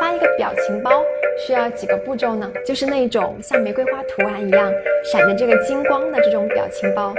[0.00, 1.04] 发一个表情包
[1.46, 2.50] 需要几个步骤呢？
[2.64, 4.72] 就是那种像玫瑰花图案一样
[5.04, 7.14] 闪着这个金光的这种表情包。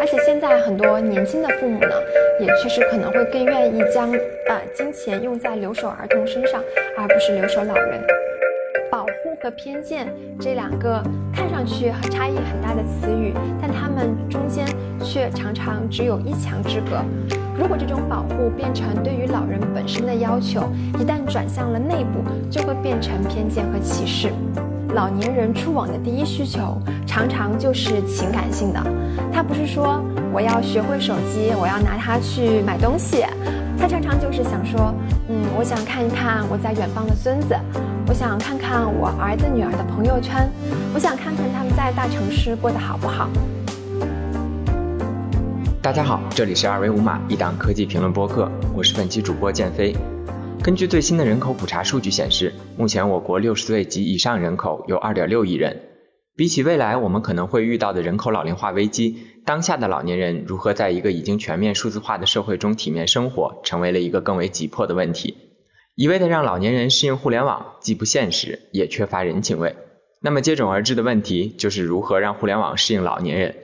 [0.00, 1.94] 而且现在很多年轻的父母呢，
[2.40, 4.10] 也确实可能会更愿意将
[4.46, 6.62] 呃金钱用在留守儿童身上，
[6.96, 8.00] 而不是留守老人。
[8.90, 10.06] 保护和偏见
[10.40, 11.02] 这两个
[11.34, 14.64] 看上去差异很大的词语，但它们中间
[15.04, 17.04] 却常常只有一墙之隔。
[17.56, 20.62] 如果这种保护变成对于老人本身的要求，
[20.98, 24.32] 一旦转向了内部，就会变成偏见和歧视。
[24.94, 28.80] 老年人出网的第一需求常常就是情感性的，
[29.32, 30.00] 他不是说
[30.32, 33.24] 我要学会手机，我要拿它去买东西，
[33.78, 34.94] 他常常就是想说，
[35.28, 37.54] 嗯，我想看一看我在远方的孙子。
[38.06, 40.48] 我想看看我儿子女儿的朋友圈，
[40.92, 43.28] 我想看看他们在大城市过得好不好。
[45.84, 49.94] 大家好，这里是二维五码一档科技评论播客，我是本期主播建飞。
[50.62, 55.82] 根据最新的人口普查数据显示，目前我国六十岁及以上人口有二点六亿人。
[56.34, 65.36] 比起未来我们可能会遇到的人口老龄化危机，当下的老年人如何在一个已经全面数字化的社会中体面生活，成为了一个更为急迫的问题。
[65.96, 69.76] 一味的让老年人适应互联网，既不现实，也缺乏人情味。
[70.22, 73.54] 那么接踵而至的问题就是如何让互联网适应老年人。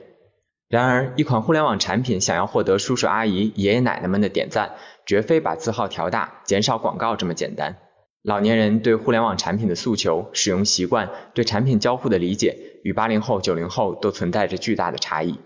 [0.71, 7.75] 然而，一款互联网产品想要获得叔叔阿姨、爷爷奶奶们的点赞，绝非把字号调大、减少广告这么简单。
[8.23, 12.55] 老年人对互联网产品的诉求、使用习惯、对产品交互的理解，
[12.85, 15.39] 与八零后、九零后都存在着巨大的差异。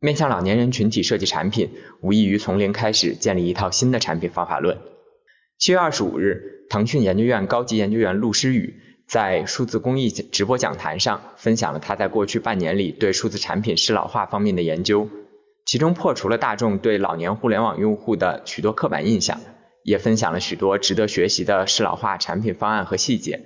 [0.00, 1.70] 面向老年人群体设计产品，
[2.02, 4.76] 无异于从零开始建立一套新的产品方法论。
[5.56, 15.08] 七月二十五日，腾讯研究院高级研究员陆诗雨在数字公益直播讲坛上分享了他在过去半年里对数字产品适老化方面的研究，
[15.64, 19.40] 其中破除了大众对老年互联网用户的许多刻板印象，
[19.82, 23.40] 也分享了许多值得学习的适老化产品方案和细节。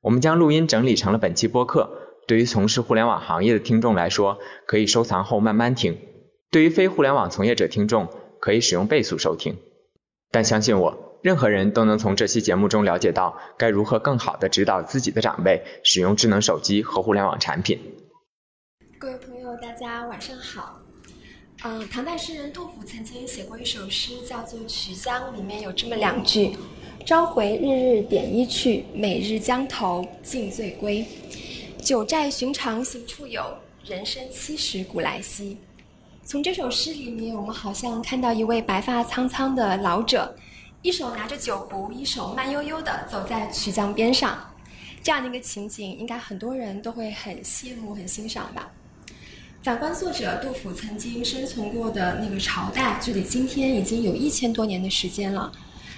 [0.00, 1.90] 我们将录音整理成了本期播客，
[2.26, 5.96] 对于从事互联网行业的听众来说，可以收藏后慢慢听；
[6.50, 8.08] 对于非互联网从业者听众，
[8.40, 9.58] 可以使用倍速收听。
[10.30, 11.07] 但相信我。
[11.20, 17.80] 任何人都能从这期节目中了解到该如何更好的指导自己的长辈使用智能手机和互联网产品。
[18.98, 20.80] 各位朋友，大家晚上好。
[21.64, 26.56] 嗯，唐代诗人杜甫曾经写过一首诗，叫做《曲江》，里面有这么两句
[27.04, 31.04] ：“朝回日日点衣去，每日江头尽醉归。
[31.82, 33.42] 九寨寻常行处有，
[33.84, 35.58] 人生七十古来稀。”
[36.22, 40.32] 从这首诗里面，我们好像看到一位白发苍苍的老者。
[40.80, 44.38] 一手拿着酒壶，一手慢悠悠地走在曲江边上，
[45.02, 48.70] 这样的一个情景，应该很多人都会很羡慕、很欣赏吧。
[49.60, 55.50] 反观作者杜甫曾经生存过的那个朝代，距离今天已经有一千多年的时间了，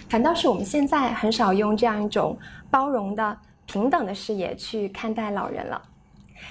[0.08, 2.38] 反倒是我们现在很少用这样一种
[2.70, 3.36] 包容的、
[3.66, 5.80] 平等的视野去看待老人了。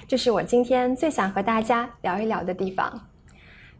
[0.08, 3.08] 这是我今天最想和大家聊一聊的地方。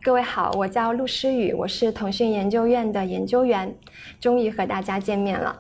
[0.02, 3.76] 各位好，我叫陆诗雨，我是腾讯研究院的研究员，
[4.18, 5.60] 终于和大家见面了。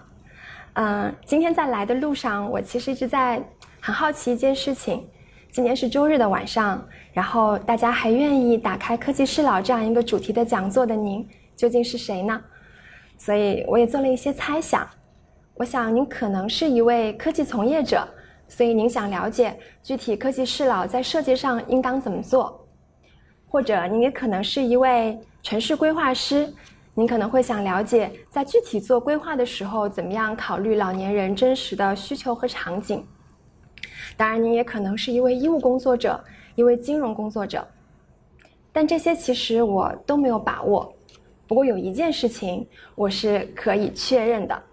[0.75, 3.44] 嗯，今天在来的路上，我其实一直在
[3.81, 5.05] 很好奇一件事情。
[5.51, 11.27] 今天是周日的晚上，然后大家还愿意打开“科技适老”这样一个主题的讲座的您，
[11.57, 12.41] 究竟是谁呢？
[13.17, 14.88] 所以我也做了一些猜想。
[15.56, 18.07] 我想您可能是一位科技从业者，
[18.47, 22.66] 所以您想了解具体科技适老在设计上应当怎么做。
[23.49, 26.47] 或者您也可能是一位城市规划师，
[26.93, 33.03] 您可能会想了解在具体做规划的时候，怎么样考虑老年人真实的需求和场景。
[34.15, 36.23] 当然，您也可能是一位医务工作者，
[36.53, 37.67] 一位金融工作者。
[38.71, 40.93] 但这些其实我都没有把握。
[41.47, 44.63] 不过有一件事情我是可以确认的，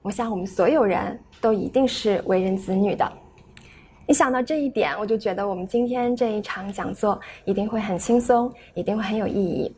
[0.00, 3.12] 我想我们所有人都一定是为人子女的。
[4.06, 9.74] 一想到这一点，我就觉得我们今天这一场讲座一定会很轻松，一定会很有意义。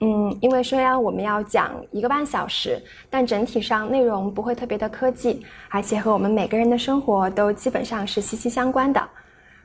[0.00, 2.78] 嗯，因为虽然我们要讲一个半小时，
[3.08, 5.40] 但整体上内容不会特别的科技，
[5.70, 9.00] 而且和我们每个人的生活都基本上是息息相关的。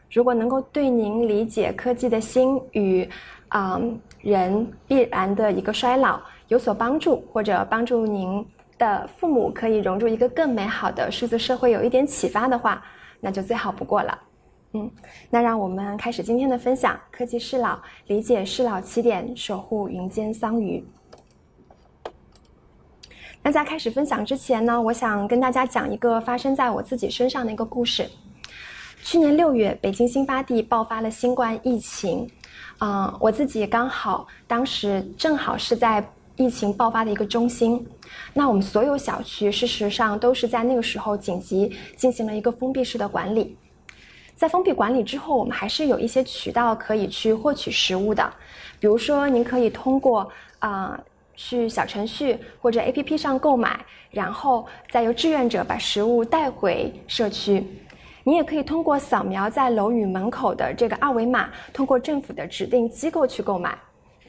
[0.09, 3.09] 如果能够对您理解科技的心与
[3.49, 3.81] 啊
[4.21, 6.17] 人必然的一个衰老
[6.47, 8.45] 有所帮助，或者帮助您
[8.77, 12.81] 的父母可以融入一个更美好的数字社会有一点启发的话。
[13.19, 14.19] 那就最好不过了，
[14.73, 14.91] 嗯，
[15.29, 16.99] 那让我们开始今天的分享。
[17.11, 20.85] 科技是老，理解是老起点，守护云间桑榆。
[23.41, 28.09] 那在开始分享之前呢，我想跟大家讲一个发生在我自己身上的一个故事。
[29.03, 32.29] 去年六月，北京新发地爆发了新冠疫情，
[32.79, 36.05] 嗯，我自己刚好当时正好是在
[36.37, 37.85] 疫情爆发的一个中心。
[38.33, 43.57] 那我们所有小区事实上都是在那个时候紧急进行了一个封闭式的管理。
[44.35, 48.31] 在封闭管理之后，我们还是有一些渠道可以去获取食物的，
[48.79, 50.99] 比如说您可以通过啊
[51.35, 57.65] 去小程序或者 APP 上购买，然后再由志愿者把食物带回社区。
[58.23, 63.75] 你也可以通过扫描在楼宇门口的这个二维码，通过政府的指定机构去购买。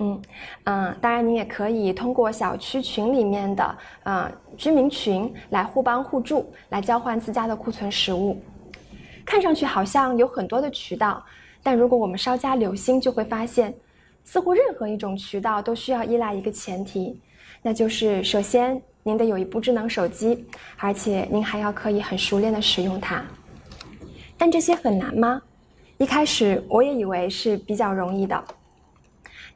[0.01, 0.23] 嗯
[0.65, 8.41] 嗯，当然，您也可以通过小区群里面的呃居民群来互帮互助，来交换自家的库存食物。
[9.25, 11.23] 看上去好像有很多的渠道，
[11.63, 13.75] 但如果我们稍加留心，就会发现，
[14.25, 17.21] 似乎任何一种渠道都需要依赖一个前提，
[17.61, 20.47] 那就是首先您得有一部智能手机，
[20.79, 23.23] 而且您还要可以很熟练的使用它。
[24.37, 25.43] 但这些很难吗？
[25.99, 28.45] 一开始我也以为是比较容易的。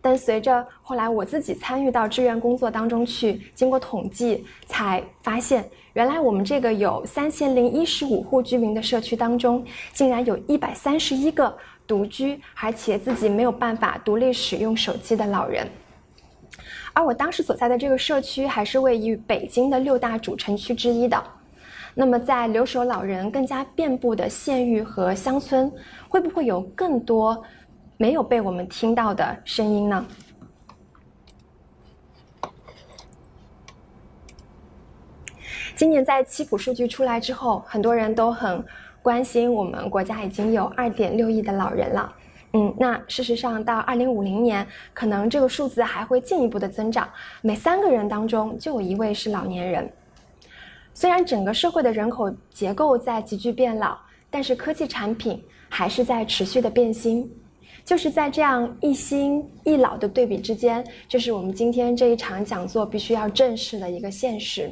[0.04, 11.56] 但随着后来我自己参与到志愿工作当中去，经过统计才发现，原来我们这个有三千零一十五户居民的社区当中，竟然有一百三十一个
[11.86, 15.66] 独居而且自己没有办法独立使用手机的老人。
[16.92, 21.22] 而我当时所在的这个社区还是位于北京的六大主城区之一的。
[21.94, 25.70] 那么，在留守老人更加遍布的县域和乡村，
[26.08, 27.42] 会不会有更多？
[28.02, 30.04] 没有被我们听到的声音呢？
[35.76, 38.64] 今年在七普数据出来之后，很多人都很
[39.02, 42.12] 关心我们国家已经有二点六亿的老人了。
[42.54, 47.08] 嗯，那事实上到二零五零年，可能这个数字还会进一步的增长，
[47.40, 49.88] 每三个人当中就有一位是老年人。
[50.92, 53.96] 虽然整个社会的人口结构在急剧变老，
[54.28, 57.32] 但是科技产品还是在持续的变新。
[57.84, 64.70] 就是在这样一新一老的对比之间，这是我们今天这一场讲座必须要正视的一个现实。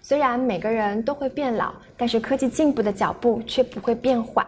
[0.00, 4.46] 虽然每个人都会变老，但是科技进步的脚步却不会变缓。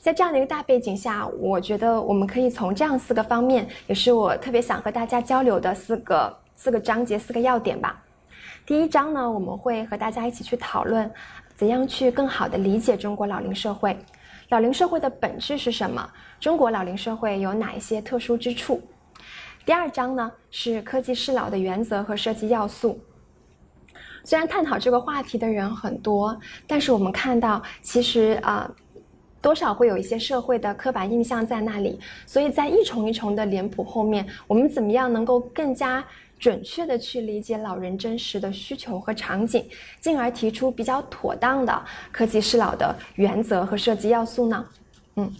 [0.00, 8.02] 在这样的一个大背景下，我觉得我们可以从这样四个方面，也是我特别想和大家交流的四个四个章节、四个要点吧。
[8.64, 11.10] 第一章呢，我们会和大家一起去讨论，
[11.54, 13.94] 怎样去更好的理解中国老龄社会。
[14.50, 16.04] 老龄社会的本质是什么？
[16.40, 18.82] 中国老龄社会有哪一些特殊之处？
[19.64, 22.98] 第二章呢是科技适老的原则和设计要素。
[24.24, 26.36] 虽然探讨这个话题的人很多，
[26.66, 28.68] 但是我们看到其实啊，
[29.40, 32.00] 多少会有一些社会的刻板印象在那里。
[32.26, 36.04] 所以在一重一重的脸谱后面，我们怎么样能够更加？
[36.40, 39.62] 准确的去理解老人真实的需求和场景，
[40.00, 44.66] 进而提出比较妥当的科技适老的原则和设计要素呢？
[45.16, 45.30] 嗯，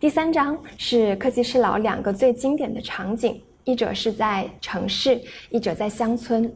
[0.00, 5.20] 第三章是科技适老两个最经典的场景，一者是在城市，
[5.50, 6.50] 一者在乡村。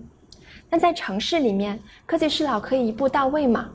[0.71, 3.69] 那在城市里面，科技适老可以一步到位吗？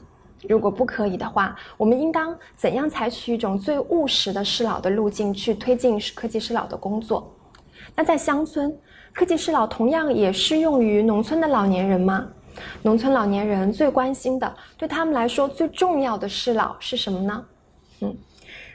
[0.50, 7.32] 如果不可以的话，我们应当怎样采取一种最务实的适老的路径去推进科技适老的工作？
[7.96, 8.76] 那在乡村。
[9.16, 12.28] 科技适老同样也适用于农村的老年人吗？
[12.82, 17.46] 农村老年人最关心的，对他们来说最重要的适老是什么呢？
[18.02, 18.14] 嗯，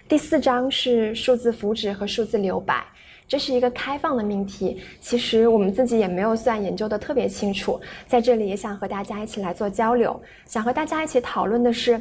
[0.08, 2.82] 第四章是数字福祉和数字留白，
[3.28, 4.81] 这是一个开放的命题。
[4.98, 12.00] 其实我们自己也没有算研究的特别清楚，在这里也想和大家一起来做交流，想和大家一起讨论的是，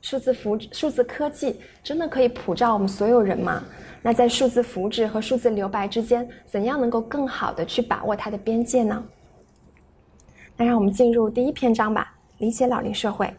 [0.00, 3.62] 数字福数字科技真的可以普照我们所有人吗？
[4.06, 9.02] 那在数字福祉和数字留白之间，怎样能够更好的去把握它的边界呢？
[10.58, 13.32] 那让我们进入第一篇章吧，理解老龄社会。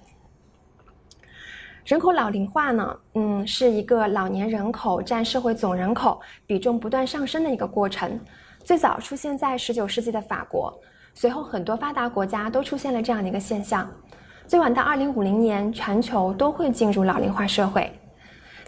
[1.85, 8.19] 人口老龄化呢，嗯，是一个老年人口占社会总人口比重不断上升的一个过程。
[8.63, 10.75] 最早出现在十九世纪的法国，
[11.13, 13.87] 随后很多发达国家都出现了这样的一个现象。
[14.47, 17.93] 最晚到二零五零年，全球都会进入老龄化社会。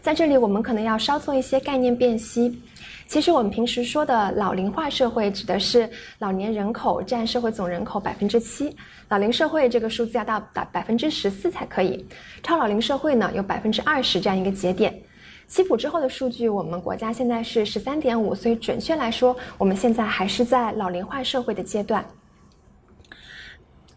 [0.07, 2.61] 在这里，我们可能要稍做一些概念辨析。
[3.07, 8.73] 其实，我们平时说的老龄化社会，指的是老年人口占社会总人口百分之七，
[9.09, 12.07] 老龄社会这个数字要到百百分之十四才可以。
[12.41, 14.97] 超老龄社会呢，有百分之二十这样一个节点。
[15.45, 22.01] 七普之后的数据，我们国家现在是十三点五，所以准确来说，我们现在还是在老龄化社会的阶段。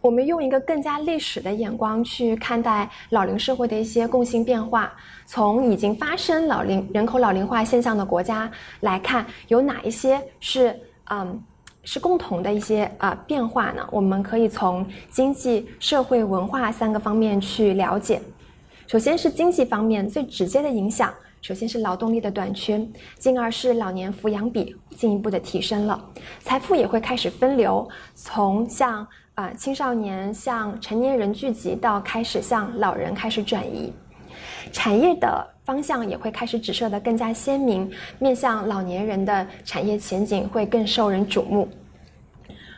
[0.00, 4.92] 我们用一个更加历史的眼光去看待老龄社会的一些共性变化，
[5.26, 10.75] 从已经发生老龄人口老龄化现象的国家来看，有哪一些是
[11.11, 11.42] 嗯
[11.85, 13.87] 是共同的一些啊变化呢？
[13.90, 18.21] 我们可以从经济社会文化三个方面去了解。
[18.87, 22.87] 首先是经济方面最直接的影响首先是劳动力的短缺，
[23.19, 26.02] 进而是老年抚养比进一步的提升了，
[26.40, 29.07] 财富也会开始分流，从像
[29.40, 33.90] 啊青少年向成年人聚集到开始向老人开始转移，
[34.70, 41.66] 产业的方向也会开始指涉的更加鲜明，面向老年人的产业前景会更受人瞩目。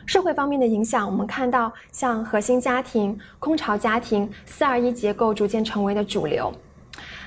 [0.06, 6.52] 社会方面的影响，我们看到像核心家庭、空巢家庭、四二一结构逐渐成为的主流，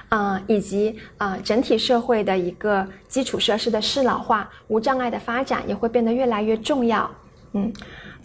[0.08, 7.12] 啊，以及啊整体社会的一个基础设施的适老化、无障碍的发展也会变得越来越重要。
[7.58, 7.72] 嗯，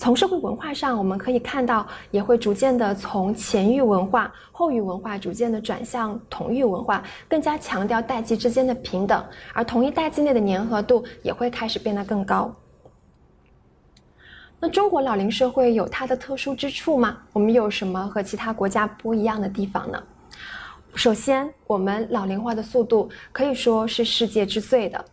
[0.00, 12.50] 从社会文化上，我们可以看到，也会逐渐的从前域文化、后域文化逐渐的转向统域文化，更加强调代际之间的平等，而同一代际内的粘合度也会开始变得更高。
[14.58, 17.18] 那中国老龄社会有它的特殊之处吗？
[17.34, 20.02] 我们有什么和其他国家不一样的地方呢？
[20.94, 25.04] 首先，我们老龄化的速度可以说是世界之最的，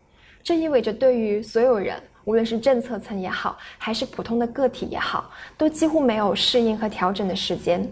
[0.42, 7.90] 这意味着对于所有人，无论是政策层也好，还是普通的个体也好，都几乎没有适应和调整的时间。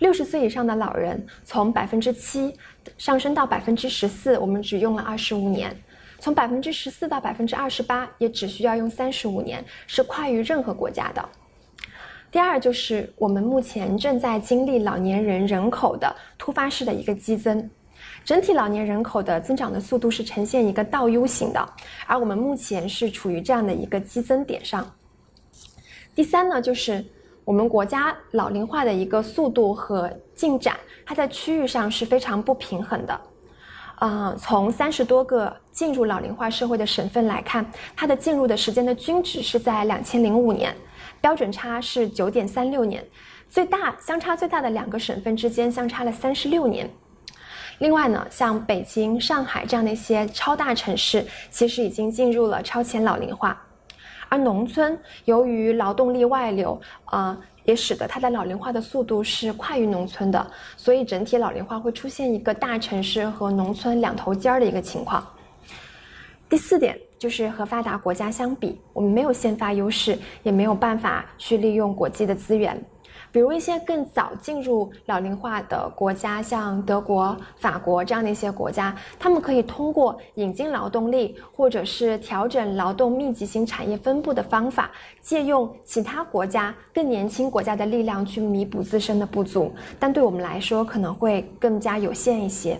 [0.00, 2.52] 六十岁以上的老人从百分之七
[2.98, 5.74] 上升到百分之十四，我们只用了二十五年。
[6.18, 11.28] 从百分之十四到百分之二十八，也只需要用三十五年，是快于任何国家的。
[12.32, 17.70] 第二，就是我们目前正在经历老年人人口的突发式的一个激增，
[18.24, 21.68] 整体老年人口的增长的速度是呈现一个倒 U 型的，
[22.06, 24.88] 而我们目前是处于这样的一个激增点上。
[26.14, 27.04] 第三呢，就是
[27.44, 33.20] 我们国家老龄化的一个速度和进展，它在区域上是非常不平衡的。
[33.96, 37.64] 啊，从三十多个进入老龄化社会的省份来看，
[37.96, 40.74] 它的进入的时间的均值是在两千零五年，
[41.20, 43.04] 标准差是九点三六年，
[43.48, 46.88] 最大相差最大的两个省份之间相差了三十六年。
[47.82, 53.60] 另外呢，像北京、上海这样的一些超大城市，其实已经进入了超前老龄化，
[54.28, 57.36] 而农村由于劳动力外流，啊。
[57.64, 60.44] 也使得它的老龄化的速度是快于农村的，
[60.76, 65.24] 所以整体老龄化会出现一个大城市和农村两头尖儿的一个情况。
[66.48, 72.76] 第四点就是和发达国家相比，我们没有先发优势，也没有办法去利用国际的资源。
[73.32, 84.90] 比如一些更早进入老龄化的国家，像德国、法国这样的一些国家，他们可以通过引进劳动力，或者是调整劳动密集型产业分布的方法，
[85.22, 92.78] 借用其他国家更年轻国家的力量去弥补自身的不足，但对我们来说可能会更加有限一些。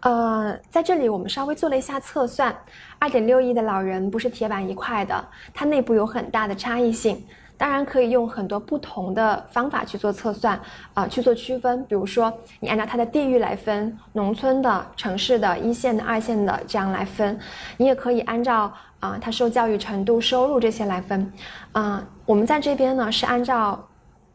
[0.00, 2.54] 呃，在这里我们稍微做了一下测算，
[2.98, 7.24] 二点六亿的老人不是铁板一块的，它内部有很大的差异性。
[7.62, 10.60] 当然可以用很多不同的方法去做测算，
[10.94, 11.84] 啊，去做区分。
[11.84, 17.38] 比如说，你按照它的地域来分，农村的、城市的、一线的、二线的这样来分。
[17.76, 21.32] 你也可以按照啊，它受教育程度、收入这些来分。
[21.70, 23.80] 啊，我们在这边呢是按照。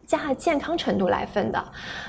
[0.08, 1.64] 加健康程度来分的，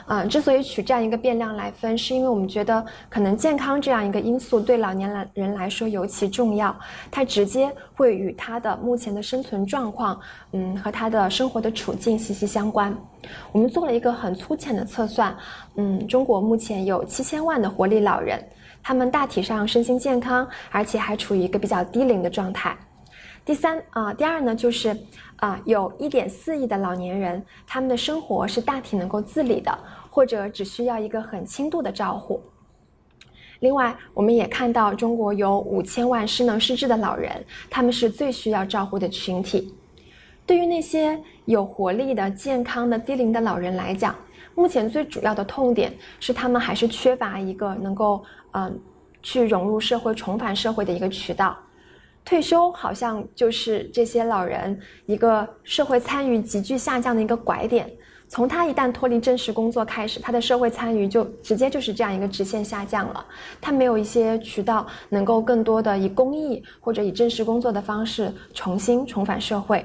[0.07, 6.75] 啊，之所以取这样一个变量来分，是因为我们觉得可能健康这样一个因素对老年人人来说尤其重要，
[7.11, 10.19] 它直接会与他的目前的生存状况，
[10.53, 12.97] 嗯，和他的生活的处境息息相关。
[13.51, 15.37] 我们做了一个很粗浅的测算，
[15.75, 18.41] 嗯，中国目前有七千万的活力老人，
[18.81, 22.79] 他们大体上身心健康，而且还处于一个比较低龄的状态。
[23.45, 24.95] 第三啊，第二呢，就是
[25.39, 29.77] 啊，有一点四亿的老年人，他们的生活是大体能够自理的，
[30.11, 32.43] 或者只需要一个很轻度的照护。
[33.61, 39.73] 另外，我们也看到中国有五千万失能失智的老人，他们是最需要照顾的群体。
[40.45, 44.17] 对于那些有活力的、健康的、低龄的老人来讲，
[44.55, 48.81] 目前最主要的痛点是他们还是缺乏一个能够嗯
[49.23, 51.57] 去融入社会、重返社会的一个渠道。
[52.29, 57.91] 退休好像就是这些老人一个社会参与急剧下降的一个拐点。
[58.29, 63.25] 从他一旦脱离正式工作开始，他的社会参与就直接就是这样一个直线下降了。
[63.63, 69.83] 他没有一些渠道能够更多的以公益或者以正式工作的方式重新重返社会。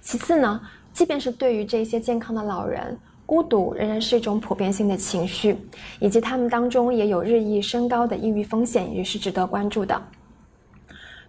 [0.00, 0.58] 其次呢，
[0.94, 5.54] 即便是对于这些健康的老人，孤独仍然是一种普遍性的情绪，
[6.00, 10.02] 以及他们当中也有日益升高的抑郁风险，也是值得关注的。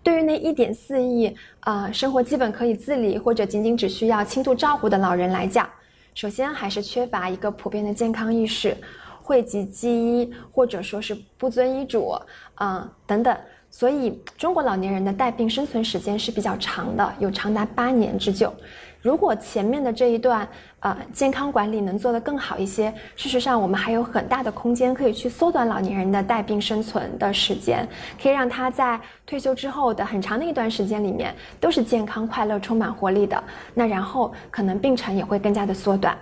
[0.02, 5.70] 对于那一点四亿啊，生活基本可以自理或者仅仅只需要轻度照顾的老人来讲，
[6.16, 8.76] 首先还是缺乏一个普遍的健康意识，
[9.22, 12.16] 讳疾忌医或者说是不遵医嘱
[12.56, 13.38] 啊等等，
[13.70, 18.54] 所以中国老年人的带病生存时间是比较长的，有长达八年之久。
[19.02, 20.48] 如果前面的这一段
[20.82, 27.88] 呃健康管理能做得更好一些，事实上我们还有很大的空间可以去缩短老年人的带病生存的时间，
[28.22, 33.42] 可以让他在退休之后的很长的一段时间里面都是健康、快乐、充满活力的。
[33.74, 36.18] 那然后可能病程也会更加的缩短。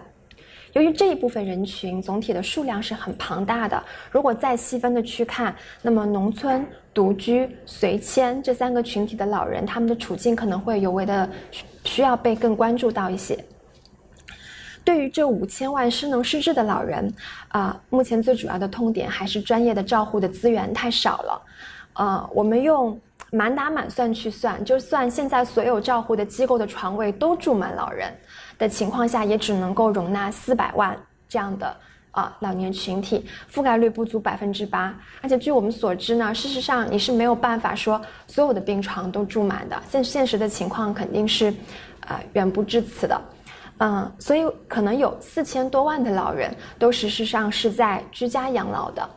[0.78, 11.28] 由于这一部分人群总体的数量是很庞大的，如果再细分的去看，那么农村、独居、随迁这三个群体的老人，他们的处境可能会尤为的
[11.84, 13.44] 需要被更关注到一些。
[14.84, 17.12] 对于这五千万失能失智的老人，
[17.48, 21.42] 啊，目前最主要的痛点还是专业的照护的资源太少了。
[21.94, 28.16] 呃，我们用满打满算去算，就算现在所有照护的机构的床位都住满老人。
[28.58, 30.98] 的情况下，也只能够容纳四百万
[31.30, 31.76] 这样的
[32.12, 34.94] 啊老年群体，覆盖率不足百分之八。
[35.22, 41.54] 而且据我们所知呢，事实上你是没有办法说所有的病床都住满的，现现实的情况肯定是，
[42.08, 43.22] 呃远不至此的。
[43.80, 49.08] 嗯，所以可能有四千多万的老人都事实上是在居家养老的。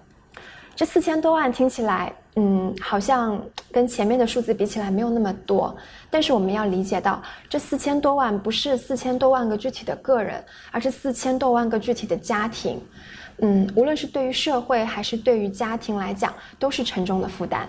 [0.77, 3.41] 这四千多万听起来，嗯，好像
[3.73, 5.77] 跟前面的数字比起来没有那么多。
[6.09, 12.81] 但是我们要理解到，这四千多万不是四千多万个具体的个人，而是四千多万个具体的家庭。
[13.39, 17.69] 嗯，无论是对于社会还是对于家庭来讲，都是沉重的负担。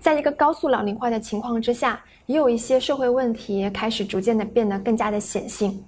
[0.00, 5.82] 在一个高速老龄化的情况之下，也有一些社会问题开始逐渐的变得更加的显性。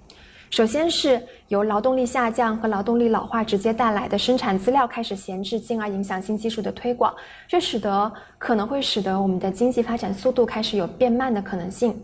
[0.49, 7.13] 首先是由劳动力下降和劳动力老化直接带来的生产资料开始闲置，进而影响新技术的推广，
[7.47, 12.01] 这使得可能会使得我们的经济发展速度开始有变慢的可能性。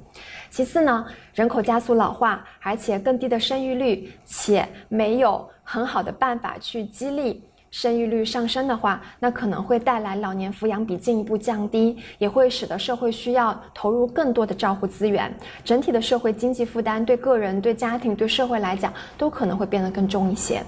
[0.50, 7.42] 其次呢，人口加速老化，而且更低的生育率，且没有很好的办法去激励。
[7.74, 15.34] 生育率上升的话，那可能会带来老年抚养比进一步降低，也会使得社会需要投入更多的照护资源，
[15.66, 20.62] 整体的社会经济负担对个人、对家庭、对社会来讲都可能会变得更重一些。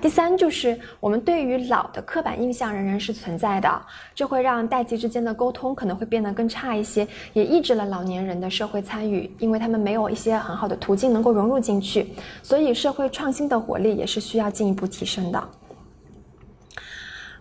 [0.00, 3.70] 第三，就是我们对于老的刻板印象仍然是存在的，
[4.14, 15.48] 这会让代际之间的沟通可能会变得更差一些，也抑制了老年人的社会参与，因为他们没有一些很好的途径能够融入进去，所以社会创新的活力也是需要进一步提升的。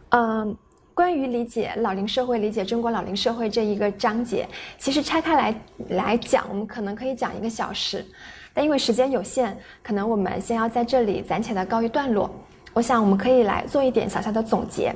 [0.10, 0.58] 嗯，
[0.94, 8.04] 关于理解老龄社会、理解中国老龄社会这一个章节，其实拆开来来讲，我们可能可以讲一个小时，
[8.52, 12.30] 但因为时间有限，可能我们先要在这里暂且的告一段落。
[12.74, 14.94] 我想我们可以来做一点小小的总结。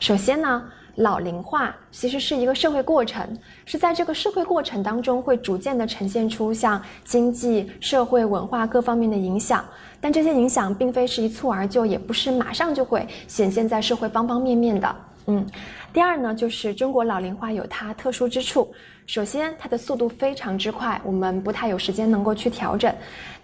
[0.00, 0.62] 首先呢，
[0.96, 3.26] 老龄化其实是一个社会过程，
[3.64, 9.64] 是在这个社会过程当中会逐渐的呈现出像经济社会文化各方面的影响。
[10.02, 14.96] 但这些影响并非是一蹴而就，也不是马上就会显现在社会方方面面的。
[15.26, 15.46] 嗯，
[15.92, 18.74] 第二呢，就是中国老龄化有它特殊之处。
[19.06, 22.92] 首先，它的速度非常之快，我们不太有时间能够去调整。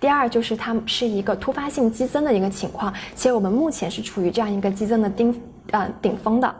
[0.00, 5.40] 第二，就是它是一个突发性激增的一个情况，且我们目前是处于这样一个激增的顶
[5.70, 6.52] 呃顶峰的。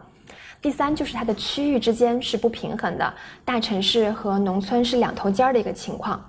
[0.62, 3.12] 第三，就是它的区域之间是不平衡的，
[3.44, 6.20] 大城市和农村是两头尖儿的一个情况。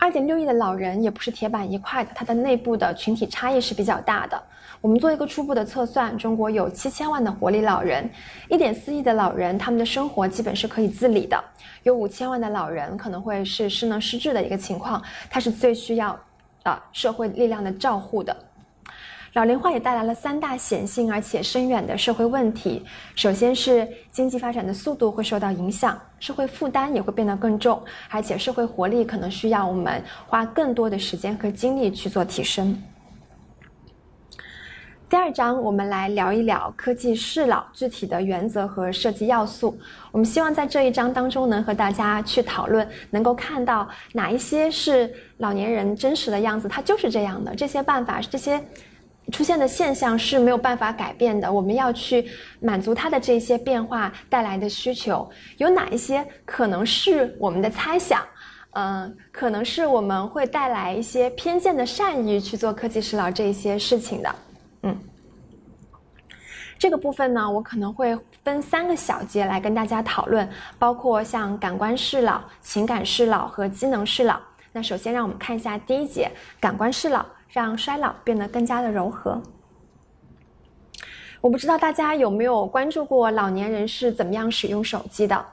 [0.00, 4.42] 二点六亿的老人也不是铁板一块的，它的内部的群体差异是比较大的。
[4.80, 8.10] 我们做一个初步的测算，中国有七千万的活力老人，
[8.48, 11.38] 一点四亿的老人，他们的生活基本是可以自理的。
[11.82, 16.18] 有五千万的老人可能会是失能失智的一个情况，他是最需要
[16.62, 18.34] 啊社会力量的照护的。
[19.32, 22.84] 老龄化也带来了三大显性而且深远的社会问题。
[23.14, 32.76] 首先是经济发展的速度会受到影响，社会负担也会变得更重，而且社会活力可能需要我们花更多的时间和精力去做提升。
[35.08, 39.78] 第二章，我们来聊一聊科技适老具体的原则和设计要素。
[40.10, 47.54] 我们希望在这一章当中能和大家去讨论，能够看到哪一些是老年人真实的样子，它就是这样的。
[47.54, 48.60] 这些办法，这些。
[49.30, 55.28] 出现的现象是没有办法改变的，我们要去满足它的这些变化带来的需求。
[55.58, 58.22] 有哪一些可能是我们的猜想？
[58.72, 64.34] 嗯，可能是我们会带来一些偏见的善意去做科技适老这一些事情的。
[64.82, 64.96] 嗯，
[66.78, 74.38] 这个部分呢，我可能会分三个小节来跟大家讨论，包括像感官适老、情感适老和机能适老。
[74.72, 77.26] 那首先让我们看一下第一节，感官适老。
[77.50, 79.40] 让衰老变得更加的柔和。
[81.40, 85.46] 我不知道大家有没有关注过老年人是怎么样使用手机的？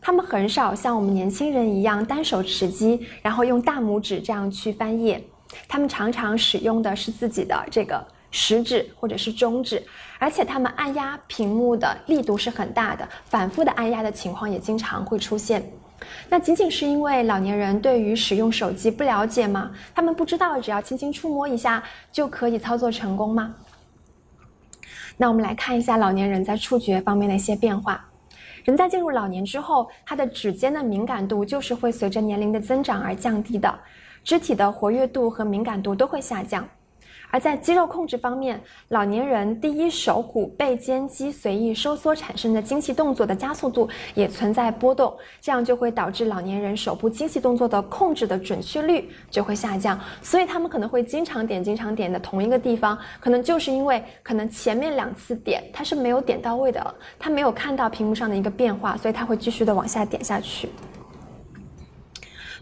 [0.00, 5.22] 他们很少像我们年轻人一样单手持机，然后用大拇指这样去翻页。
[5.68, 9.82] 他们常常使用的是自己的这个食指或者是中指，
[10.18, 15.62] 而且他们按压屏幕的力度是很大的，反复的按压的情况也经常会出现。
[16.28, 19.70] 那仅仅是因为老年人对于使用手机不了解吗？
[19.94, 23.54] 他们不知道只要轻轻触摸一下就可以操作成功吗？
[25.16, 28.04] 那我们来看一下老年人在触觉方面的一些变化。
[28.64, 33.78] 人在进入老年之后，他的指尖的敏感度就是会随着年龄的增长而降低的，
[34.24, 36.66] 肢体的活跃度和敏感度都会下降。
[37.32, 49.98] 而在肌肉控制方面，老年人第一手骨背肩肌随意收缩产生的精细动作的加速度也存在波动，这样就会导致老年人手部精细动作的控制的准确率就会下降。
[50.20, 60.68] 所以他们可能会经常点、经常点的同一个地方，可能就是因为可能前面两次点他是没有点到位的，他没有看到屏幕上的一个变化，所以他会继续的往下点下去。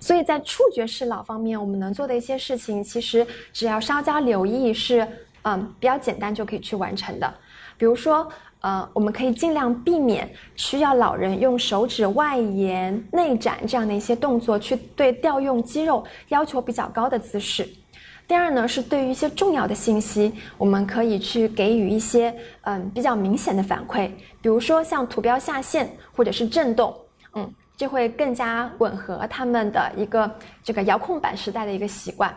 [0.00, 5.06] 所以在触觉适老方面，我们能做的一些事情，其实只要稍加留意，是
[5.42, 7.32] 嗯比较简单就可以去完成的。
[7.76, 8.26] 比如说，
[8.62, 17.68] 呃，我们可以尽量避免需要老人用手指外延、内展这样的一些动作，去对调用肌肉要求比较高的姿势。
[18.26, 24.10] 第二呢，是对于一些重要的信息，我们可以去给予一些嗯比较明显的反馈，
[24.40, 26.94] 比如说像图标下线或者是震动，
[27.34, 27.52] 嗯。
[27.80, 30.30] 就会更加吻合他们的一个
[30.62, 32.30] 这个遥控板时代的一个习惯。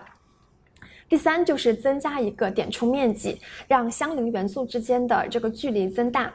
[1.10, 6.32] 第三就是增加一个点触面积，让相邻元素之间的这个距离增大。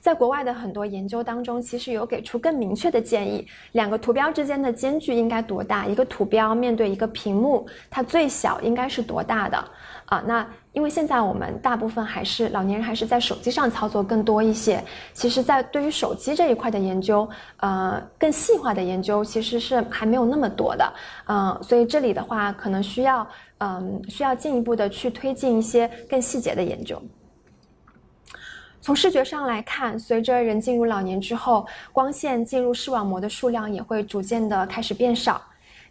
[0.00, 5.86] 在国外的很多研究当中，其实有给出更明确的建议：两个图标之间的间距应该多大？
[5.86, 9.56] 一个图标面对一个屏幕，它最小应该是多大的？
[10.04, 14.82] 啊，那因为现在我们大部分还是老年人，还是在手机上操作更多一些。
[15.12, 20.92] 其实，在对于手机这一块的研究，呃，更细化的研究其实是还没有那么多的。
[21.28, 23.26] 嗯，所以这里的话，可能需要，
[23.58, 27.00] 嗯，需要进一步的去推进一些更细节的研究。
[28.80, 35.40] 从视觉上来看，随着人进入老年之后，光线进入视网膜的数量也会逐渐的开始变少。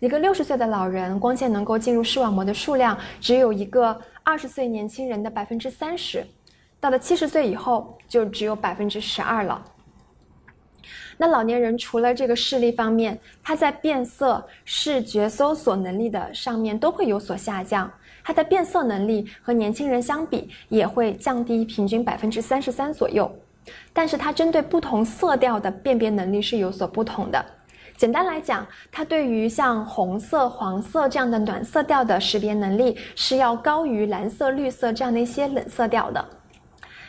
[0.01, 3.95] 一个六十岁的老人，光线能够进入视网膜的数量只有一个。
[4.23, 6.23] 二十岁年轻人的百分之三十，
[6.79, 9.63] 到了七十岁以后就只有百分之十二了。
[11.17, 17.91] 那老年人除了这个视力方面，他在变色、视觉搜索能力的上面都会有所下降。
[18.23, 23.29] 他的变色能力和年轻人相比也会降低平均百分之三十三左右，
[23.91, 27.43] 但是它针对不同色调的辨别能力是有所不同的。
[28.01, 36.25] 简单来讲，它对于像红色、黄色这样的暖色调的识别能力是要高于蓝色、绿色这样的一些冷色调的。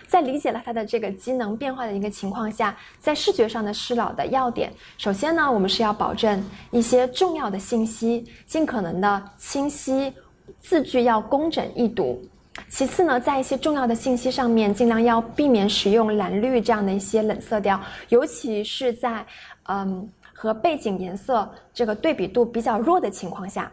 [0.06, 10.12] 在理解了它的这个机能变化的一个情况下，在视觉上的适老的要点，首先呢，我们是要保证一些重要的信息尽可能的清晰，
[10.60, 12.22] 字句要工整易读。
[12.68, 19.24] 其次呢，在一些重要的信息上面，尽量要避免使用蓝绿这样的一些冷色调，尤其是在
[19.68, 20.06] 嗯。
[20.42, 23.70] 和背景颜色这个对比度比较弱的情况下，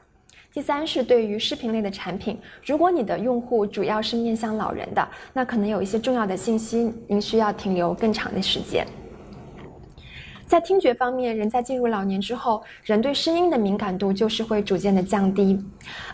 [0.54, 8.86] 第三是对于视频类的产品，如果你的用户主要是面向老人的，那可能有一些重要的信息您需要停留更长的时间。
[10.46, 15.60] 在听觉方面，人在进入老年之后，人对声音的敏感度就是会逐渐的降低，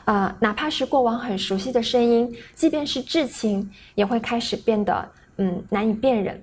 [0.05, 6.41] 啊，哪怕是过往很熟悉的声音，即便是至亲，也会开始变得嗯难以辨认。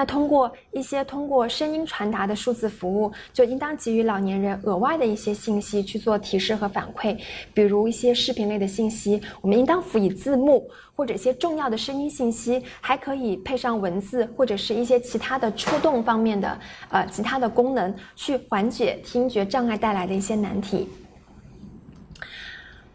[0.00, 7.14] 那通过一些通过声音传达的数字服务，就应当给予老年人额外的一些信息去做提示和反馈，
[7.52, 16.58] 比如一些视频类的信息，我们应当辅以字幕或者一些重要的声音信息，还可以配上文字或者是一些其他的触动方面的
[16.88, 20.88] 呃其他的功能，去缓解听觉障碍带来的一些难题。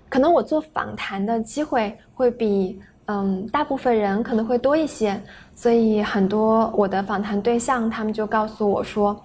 [0.09, 5.21] 可能我做访谈的机会会比嗯大部分人可能会多一些。
[5.55, 9.19] 所以很多我的访谈对象，他们就告诉我说，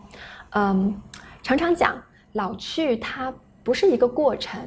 [0.50, 0.94] 嗯，
[1.42, 2.00] 常常讲
[2.32, 3.32] 老去它
[3.64, 4.60] 不是一个过程，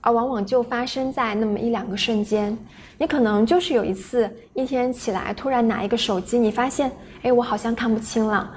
[0.00, 2.56] 而往往就发生在那么一两个瞬间。
[2.98, 6.90] 你可能就是有一次一天起来突然拿一个手机，你发现，
[7.22, 8.52] 哎，我好像看不清了。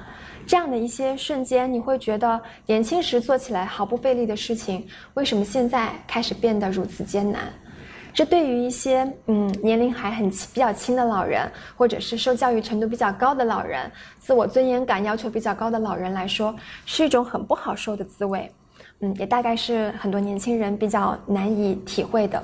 [0.46, 4.84] 这样的一些瞬间，你会觉得年轻时做起来毫不费力的事情，
[5.14, 7.42] 为什么现在开始变得如此艰难？
[8.12, 16.54] 这对于一些嗯年龄还很轻比较轻的老人，或者是受教育程度比较高的老人，自我尊严感要求比较高的老人来说，
[16.86, 18.50] 是一种很不好受的滋味。
[19.00, 22.42] 嗯，也大概是很多年轻人比较难以体会的。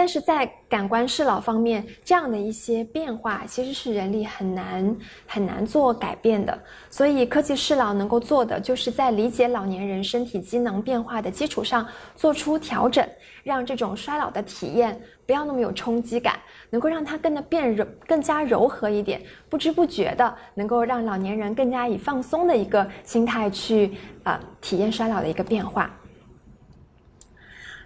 [0.00, 6.58] 但是在感官适老方面，这样的一些变化其实是人力很难很难做改变的。
[6.88, 11.86] 所以，科技适老能够做的，就是在理解老年人身体机能变化的基础上
[12.16, 13.06] 做出调整，
[13.44, 23.92] 让这种衰老的体验不要那么有冲击感，能够让它更的变柔、更加柔和一点，不知不觉的能够让老年人更加以放松的一个心态去
[24.24, 25.94] 啊体验衰老的一个变化。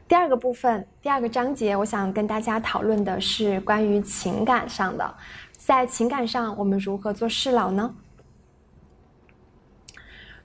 [0.06, 5.14] 第二个部分，第二个章节，我想跟大家讨论的是关于情感上的，
[5.56, 7.94] 在情感上，我们如何做适老呢？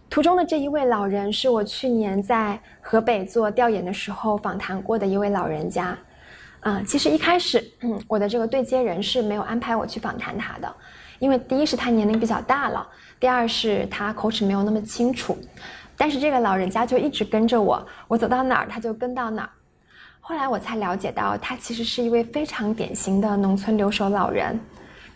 [0.09, 5.97] 图中的这一位老人是我去年在河北做调研的时候访谈过的一位老人家。
[6.61, 10.75] 啊，其实一开始，嗯， 我的这个对接人是没有安排我去访谈他的，
[11.19, 12.85] 因为第一是他年龄比较大了，
[13.19, 15.37] 第二是他口齿没有那么清楚。
[15.99, 19.49] 但是这个老人家就一直跟着我，我走到哪儿他就跟到哪儿。
[20.21, 24.57] 后来我才了解到，他其实是一位非常典型的农村留守老人。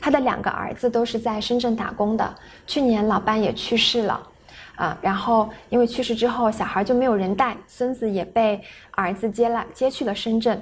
[0.02, 2.36] 他的两个儿子都是在深圳打工的，
[2.68, 4.28] 去年老伴也去世了，
[4.76, 10.62] 啊，然后因为去世之后，小孩就没有人带，孙子也被儿子接了接去了深圳。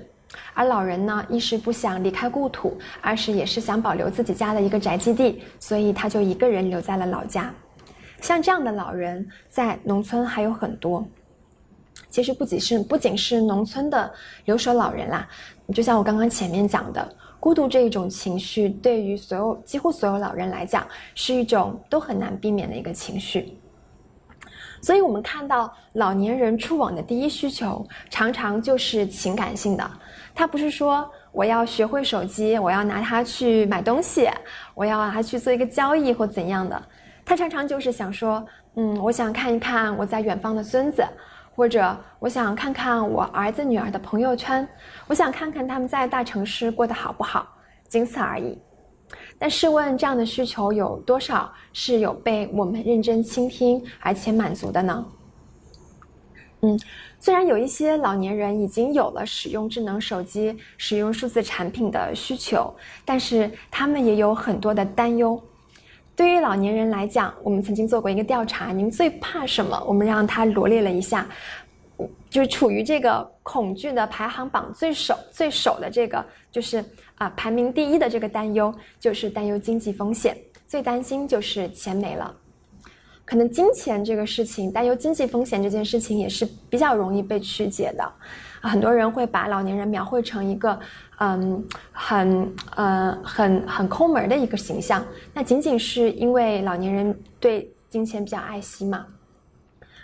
[0.53, 7.51] 而老人呢，一是不想离开故土，二是也是想保留自己家的一个宅基地，所以他就一个人留在了老家。
[8.21, 11.05] 像这样的老人，在农村还有很多。
[12.09, 14.11] 其实不仅是不仅是农村的
[14.45, 15.27] 留守老人啦，
[15.73, 23.57] 就像我刚刚前面讲的，孤独这一种情绪，对于所有几乎所有老人来讲，是一种都很难避免的一个情绪。
[24.81, 29.91] 所以我们看到老年人触网的第一需求，常常就是情感性的。
[30.33, 34.27] 他不是说我要学会手机，我要拿它去买东西，
[34.73, 36.81] 我要它去做一个交易或怎样的。
[37.31, 41.01] 他常常就是想说，嗯，我想看一看我在远方的孙子，
[41.55, 44.67] 或者我想看看我儿子女儿的朋友圈，
[45.07, 47.47] 我想看看他们在大城市过得好不好，
[47.87, 48.59] 仅此而已。
[49.39, 55.05] 但试问，这样的需求有多少是有被我们认真倾听而且满足的呢？
[56.63, 56.77] 嗯，
[57.17, 65.41] 虽然有一些老年人已经有了使用智能手机、使用数字产品的需求，但是他们也有很多的担忧。
[66.15, 69.81] 对于老年人来讲，我们曾经做过一个调查，你们最怕什么？
[69.87, 71.27] 我们让他罗列了一下，
[72.29, 76.83] 就是处于这个恐惧的排行榜最首最首的这个，就是
[77.15, 82.35] 啊排名第一的这个担忧，就是担忧经济风险，最担心就是钱没了。
[83.23, 88.11] 可能金钱这个事情，担忧经济风险这件事情也是比较容易被曲解的。
[88.59, 90.77] 很多人会把老年人描绘成一个，
[91.23, 95.05] 嗯，很呃很很抠门的一个形象。
[95.35, 99.05] 那仅仅是因为老年人对金钱比较爱惜嘛？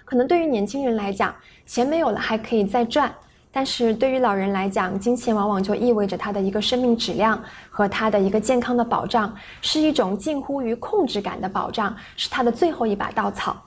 [0.06, 1.34] 可能对于年轻人来讲，
[1.66, 3.10] 钱没有了还可以再赚；
[3.52, 13.60] 但是对于老人来讲，金钱往往就意味着他的一个生命质量和他的一个健康的保障，是一种近乎于控制感的保障，是他的最后一把稻草。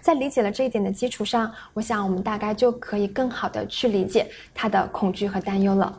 [0.00, 5.96] 在理解了这一点的基础上，我想我们大概就可以更好的去理解他的恐惧和担忧了。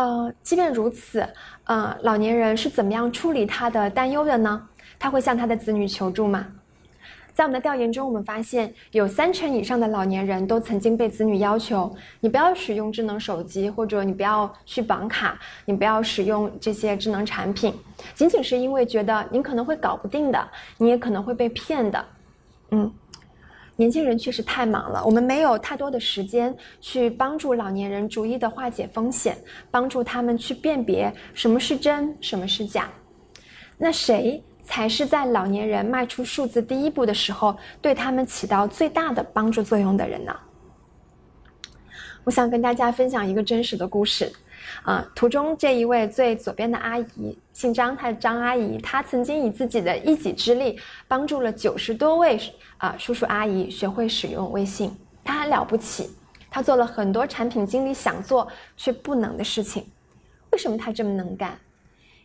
[0.00, 1.28] 呃，即便如此，
[1.64, 4.66] 呃，老年人是怎么样处理他的担忧的呢？
[4.98, 6.46] 他会向他的子女求助吗？
[7.34, 17.74] 在我们的调研中，我们发现有三成以上的老年人都曾经被子女要求：你不要使用智能手机，或者你不要去绑卡，你不要使用这些智能产品，
[18.14, 22.02] 仅仅是因为觉得您可能会搞不定的，你也可能会被骗的。
[22.70, 22.90] 嗯，
[23.80, 29.34] 年轻人确实太忙了，我们没有太多的时间去帮助老年人逐一的化解风险，
[29.70, 32.90] 帮助他们去辨别什么是真，什么是假。
[33.78, 34.44] 那谁？
[34.62, 40.36] 才是在老年人迈出数字第一步的时候，对他们起到最大的帮助作用的人呢？
[42.24, 44.30] 我想跟大家分享一个真实的故事。
[44.82, 48.78] 啊，图中这一位最左边的阿姨姓张，她是张阿姨。
[48.78, 52.38] 她曾经以自己的一己之力，帮助了九十多位
[52.78, 54.90] 啊叔叔阿姨学会使用微信。
[55.22, 56.10] 她很了不起，
[56.50, 59.84] 她做了很多产品经理想做却不能的事情。
[60.50, 61.58] 为什么她这么能干？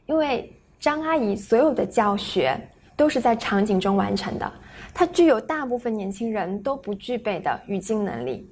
[0.06, 0.52] 因为。
[0.78, 2.56] 张阿姨所有的教学
[2.96, 4.54] 都是在场景中完成的，
[4.94, 8.48] 她具有大部分年轻人都不具备的语境能力。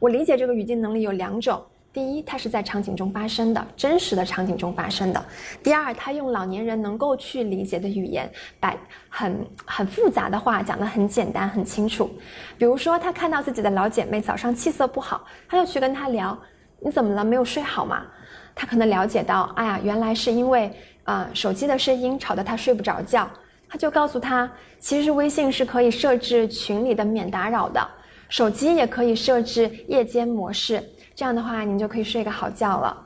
[0.00, 1.62] 我理解这个语境能力有两种：
[1.96, 5.20] 第一，它是在场景中发生的，真实的场景中发生的；
[5.62, 8.30] 第二，他用老年人能够去理解的语言，
[8.60, 8.76] 把
[9.08, 12.10] 很很复杂的话讲得很简单、很清楚。
[12.58, 16.38] 比如说，他看到自己的老姐妹早上气色不好，他就去跟她聊
[16.80, 17.24] ：“你怎么了？
[17.24, 18.02] 没有睡好吗？”
[18.54, 20.70] 他可能了解到，哎呀，原来是因为。
[21.04, 23.30] 啊，手机的声音吵得他睡不着觉，
[23.68, 27.88] 他就告诉他，其实微信是可以设置群里的免打扰的，
[28.28, 30.82] 手机也可以设置夜间模式，
[31.16, 33.02] 这样的话您就可以睡个好觉了。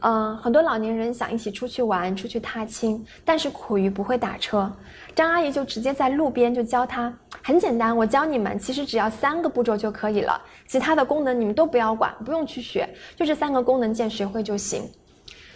[0.00, 4.70] 嗯，很多老年人想一起出去玩、出去踏青，但是苦于不会打车，
[5.14, 7.10] 张阿姨就直接在路边就教他，
[7.42, 12.86] 很简单，我教你们，其实只要三个步骤就可以了，其他的功能你们都不要管，不用去学，
[13.16, 14.82] 就这三个功能键学会就行。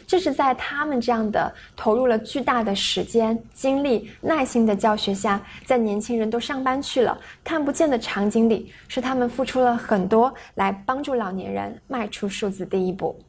[0.08, 13.20] 这是在他们这样的投入了巨大的时间、精力、耐心的教学下，在年轻人都上班去了、看不见的场景里，是他们付出了很多来帮助老年人迈出数字第一步。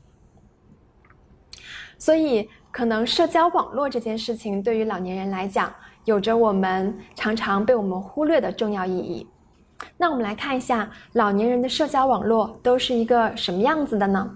[1.98, 5.70] 所以，可能社交网络这件事情对于老年人来讲，
[6.06, 9.28] 有着我们常常被我们忽略的重要意义。
[9.98, 14.34] 那我们来看一下老年人的社交网络都是一个什么样子的呢？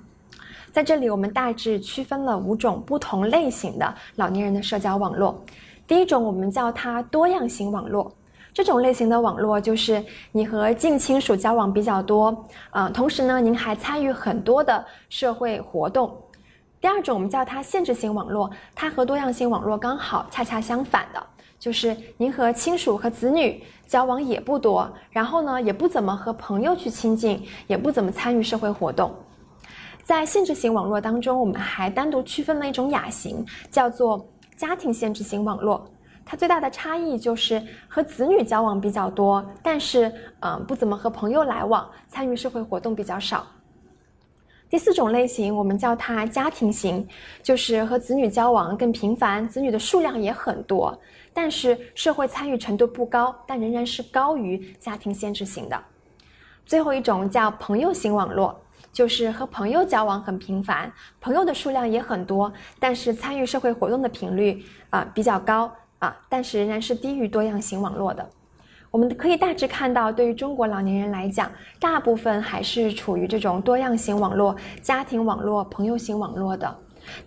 [0.73, 5.39] 在这里，我们大致区分了五种不同类型的老年人的社交网络。
[5.85, 8.11] 第一种，我们叫它多样型网络。
[8.55, 12.35] 这种类型的网络就是你和近亲属交往比较多，
[12.71, 16.11] 呃，同时呢，您还参与很多的社会活动。
[16.81, 21.23] 第二种，我们叫它限制型网络，它和多样性网络刚好恰恰相反的，
[21.59, 29.13] 就是您和亲属和子女交往也不多，然后呢，也不怎么和朋友去亲近，也不怎么参与社会活动。
[30.03, 34.23] 在限制型网络当中，我们还单独区分了一种亚型，叫做
[34.57, 35.89] 家庭限制型网络。
[36.25, 43.47] 它最大的差异就是和子女交往比较多，但是嗯，不怎么和朋友来往，参与社会活动比较少。
[44.69, 47.07] 第四种类型，我们叫它家庭型，
[47.41, 50.97] 就是和子女交往更频繁，子女的数量也很多，
[51.33, 55.81] 但是社会参与程度不高，但仍然是高于家庭限制型的。
[56.65, 58.55] 最后一种叫朋友型网络，
[58.91, 68.27] 就是和朋友交往很频繁，朋友的数量也很多，但是参与社会活动的频率啊比较高啊，但是仍然是低于多样型网络的。
[68.91, 76.77] 我们可以大致看到，对于中国老年人来讲，大部分还是处于这种多样型网络、家庭网络、朋友型网络的。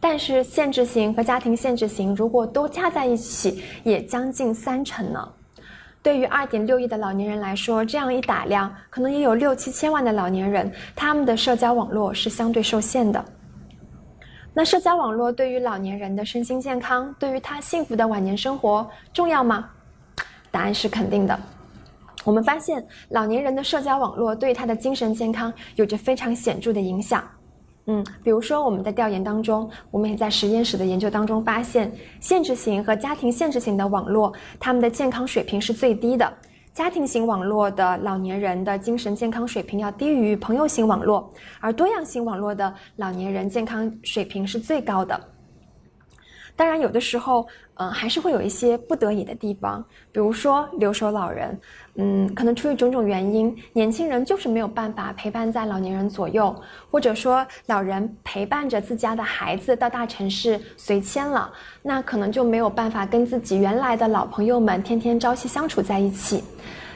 [0.00, 5.28] 但是限制型和家庭限制型如果都加在一起，也将近三成呢。
[6.06, 13.24] 对于二点六亿的老年人来说，这样一打量，可能也有六七千万的老年人，他们的社交网络是相对受限的。
[14.54, 19.68] 那社交网络对于老年人的身心健康，对于他幸福的晚年生活重要吗？
[20.52, 21.36] 答案是肯定的。
[22.22, 27.28] 我们发现，老年人的社交网络对他的精神健康有着非常显著的影响。
[27.86, 36.32] 嗯，比如说我们在调研当中，我们也在实验室的研究当中发现，限制型和家庭限制型的网络，他们的健康水平是最低的。
[36.74, 45.18] 家庭型网络的老年人的精神健康水平要低于朋友型网络，而多样性网络的老年人健康水平是最高的。
[46.54, 51.58] 当然，有的时候，嗯，还是会有一些不得已的地方，比如说留守老人，
[51.98, 56.54] 嗯，可能出于种种原因，年轻人就是没有办法陪伴在老年人左右，
[56.90, 61.50] 或者说老人陪伴着自家的孩子到大城市随迁了，
[61.82, 66.44] 那可能就没有办法跟自己原来的老朋友们天天朝夕相处在一起。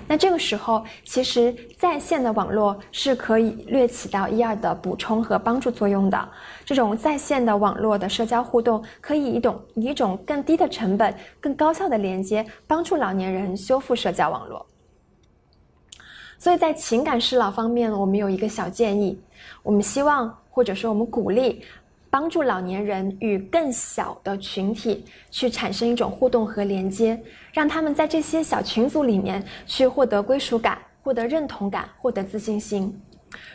[0.06, 6.28] 那这个时候，其实在线的网络是可以略起到一二的补充和帮助作用的。
[6.64, 14.66] 这种在线的网络的社交互动，可以一种以一种更低的成本、更高效的连接，帮助老年人修复社交网络。
[16.40, 19.16] 所以在情感适老方面，我们有一个小建议，
[19.62, 21.62] 我们希望或者说我们鼓励。
[22.12, 27.16] 帮助老年人与更小的群体去产生一种互动和连接，
[27.52, 32.92] 让他们在这些小群组里面去获得归属感、获得认同感、获得自信心。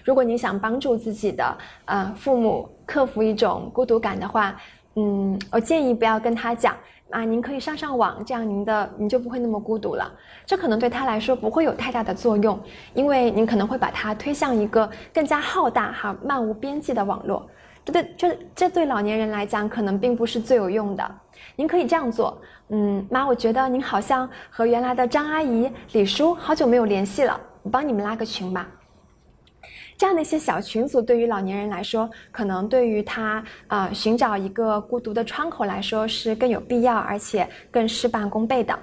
[0.05, 4.55] 如果你想帮助自己的呃父母克服一种孤独感的话，
[4.95, 6.77] 嗯，我建议不要跟他讲
[7.11, 10.11] 啊，您可以上上网，这样您的您就不会那么孤独了。
[10.45, 12.59] 这可能对他来说不会有太大的作用，
[12.93, 17.47] 因为您可能会把他推向一个更加浩大哈、漫无边际的网络。
[17.85, 21.15] 这对这这对老年人来讲，可能并不是最有用的。
[21.55, 22.35] 您可以这样做，
[22.69, 28.67] 嗯，妈，我觉得您好像和原来的张阿姨、李叔好久没有联系了，我帮你们拉个群吧。
[29.97, 38.77] 这样的一些小群组，对于老年人来说，可能对于他啊寻找一个孤独的窗口来说是更有必要，而且更事半功倍的。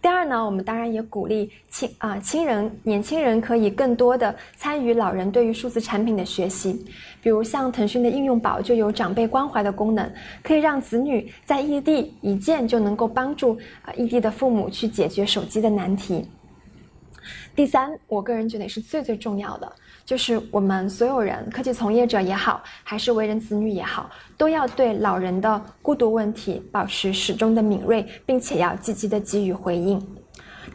[0.00, 6.84] 第二呢，我们当然也鼓励亲啊亲人年轻人可以更多的参与老人对于数字产品的学习，
[7.20, 10.10] 比如像腾讯的应用宝就有长辈关怀的功能，
[10.44, 16.28] 可以让子女在异地一键就能够帮助啊异地的父母去解决手机的难题。
[17.56, 19.72] 第三，我个人觉得也是最最重要的。
[20.06, 24.08] 就是我们所有人，科技从业者也好，还是为人子女也好，
[24.38, 30.00] 都要对老人的孤独问题保持始终的敏锐，并且要积极的给予回应。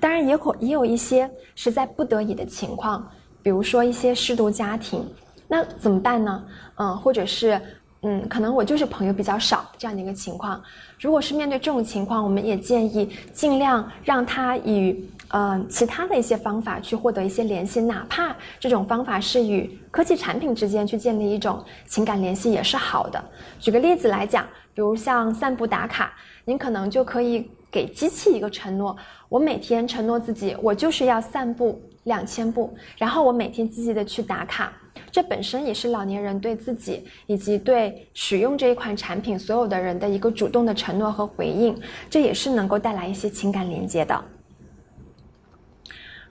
[0.02, 3.10] 当然，也可也有一些实在不得已的情况，
[3.42, 5.08] 比如说一些失独家庭，
[5.48, 6.44] 那怎么办呢？
[6.76, 7.60] 嗯，或者是
[8.02, 10.62] 嗯，可能我就是朋友比较少这样的一个情况。
[11.00, 23.24] 如果是面对这种情况，我们也建议尽量让他与呃其他的一些方法去获得一些联系，哪怕这种方法是与科技产品之间去建立一种情感联系也是好的。
[23.60, 26.14] 举个例子来讲，比如像散步打卡，
[26.46, 28.96] 您可能就可以给机器一个承诺：
[29.30, 34.74] 我每天承诺自己，我就是要散步两千步，然后我每天积极的去打卡。
[35.10, 41.78] 这本身也是老年人对自己以及对使用这一款产品所有的人的一个主动的承诺和回应，
[42.10, 44.22] 这也是能够带来一些情感连接的。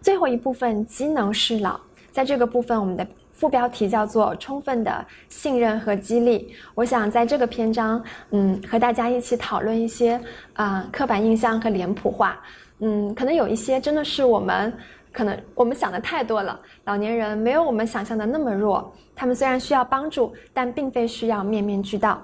[0.02, 1.78] 最后一部分机能适老，
[2.10, 6.52] 在这个部分，我们的副标题叫做“充分的信任和激励”。
[6.74, 10.20] 我想在这个篇章，嗯，和大家一起讨论一些
[10.54, 12.40] 啊刻板印象和脸谱化，
[12.80, 14.72] 嗯，可能有一些真的是我们。
[15.12, 18.94] 可能我们想的太多了，老年人没有我们想象的那么弱。
[19.16, 22.22] 他们虽然需要帮助，但并非需要面面俱到。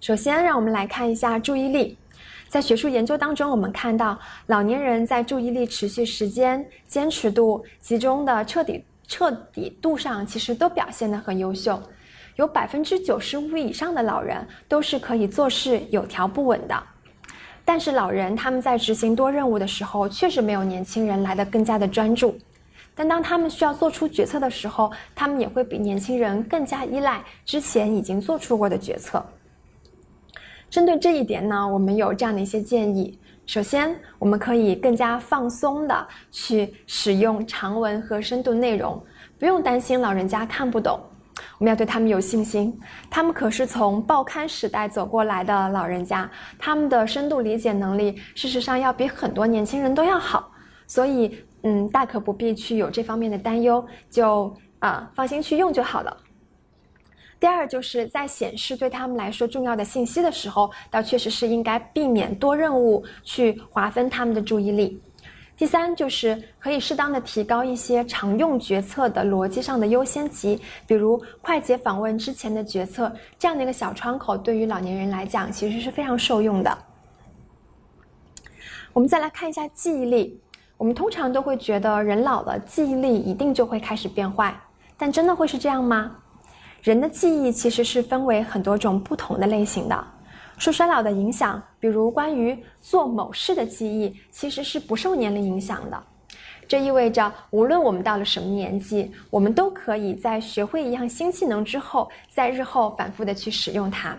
[0.00, 1.96] 首先，让我们来看一下注意力。
[2.48, 11.80] 在学术研究当中，我们看到老年人在注意力持续时间、坚持度、集中的彻底彻底度上，其实都表现得很优秀。
[12.36, 16.82] 有百分之九十五以上的老人都是可以做事有条不紊的。
[17.64, 22.38] 但是老人他们在执行多任务的时候，确实没有年轻人来的更加的专注。
[22.94, 29.24] 但当他们需要做出决策的时候，他们也会比年轻人更加依赖之前已经做出过的决策。
[30.68, 39.02] 针对这一点呢，我们有这样的一些建议：首先，我们可以更加放松的去使用长文和深度内容，
[39.38, 41.00] 不用担心老人家看不懂。
[41.58, 42.76] 我们要对他们有信心，
[43.10, 50.50] 他们可是从报刊时代走过来的老人家，他们的深度理解能力，事实上要比很多年轻人都要好，
[50.86, 56.16] 所以，嗯，大可不必去有这方面的担忧，就啊，放心去用就好了。
[57.38, 65.00] 第二，就是在显示对他们来说重要的信息的时候，倒确实是应该避免多任务去划分他们的注意力。
[65.56, 76.78] 第三就是可以适当的提高一些常用决策的逻辑上的优先级，比如快捷访问之前的决策这样的一个小窗口，对于老年人来讲其实是非常受用的。
[78.92, 80.38] 我们再来看一下记忆力，
[80.76, 84.58] 我们通常都会觉得人老了记忆力一定就会开始变坏，
[84.98, 86.16] 但真的会是这样吗？
[86.86, 90.06] 人的记忆其实是分为很多种不同的类型的。
[90.56, 96.00] 受衰老的影响，比如关于做某事的记忆，其实是不受年龄影响的。
[96.68, 104.16] 这意味着，无论我们到了什么年纪，我们都可以在学会一样新技能之后，在日后反复的去使用它。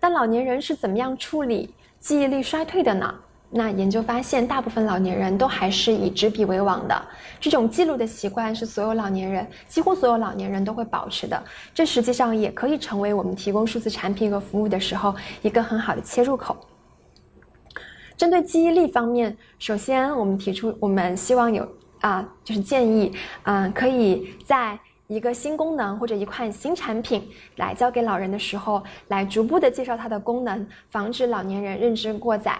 [0.00, 3.14] 但老年人是怎么样处理记忆力衰退的呢？
[3.50, 7.02] 那研究发现，大部分老年人都还是以纸笔为王的。
[7.40, 11.42] 这种记录的习惯是所有老年人，几乎所有老年人都会保持的。
[11.72, 16.54] 这实际上也可以成为我们提供数字产品和服务的时候一个很好的切入口。
[18.18, 21.66] 针对记忆力方面，首先我们提出，我们希望有
[22.00, 23.10] 啊，就是建议，
[23.44, 27.26] 嗯，可以在一个新功能或者一款新产品
[27.56, 32.58] 来交给老人的时候，来逐步的介绍它的功能，防止老年人认知过载。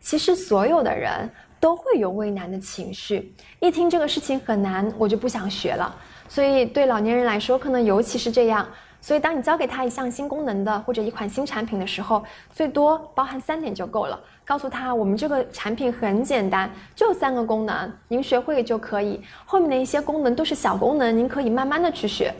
[0.00, 1.30] 其实所有的人
[1.60, 5.94] 都会有畏难的情绪，一听这个事情很难，我就不想学了。
[6.28, 8.66] 所以对老年人来说，可能尤其是这样。
[9.02, 12.22] 所以当你教给他一项新功能的或者一款新产品的时候，
[12.52, 14.20] 最多包含三点就够了。
[14.44, 19.22] 告诉他，我们这个产品很简单，就三个功能，您学会就可以。
[19.46, 22.34] 后面的一些功能都是小功能，您可以慢慢的去学。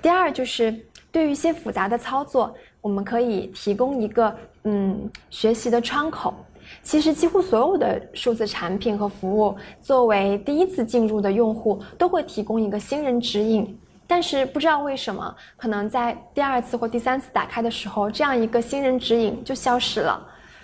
[0.00, 0.72] 第二就是
[1.10, 6.34] 对于一些复杂的操作，我们可以提供一个嗯学习的窗口。
[6.82, 13.78] 其实，几乎所有的数字产品和服务，作为第一次进入的用户，都会提供一个新人指引。
[14.06, 20.20] 但是，不知道为什么，可能在第二次或第三次打开的时候，这样一个新人指引就消失了。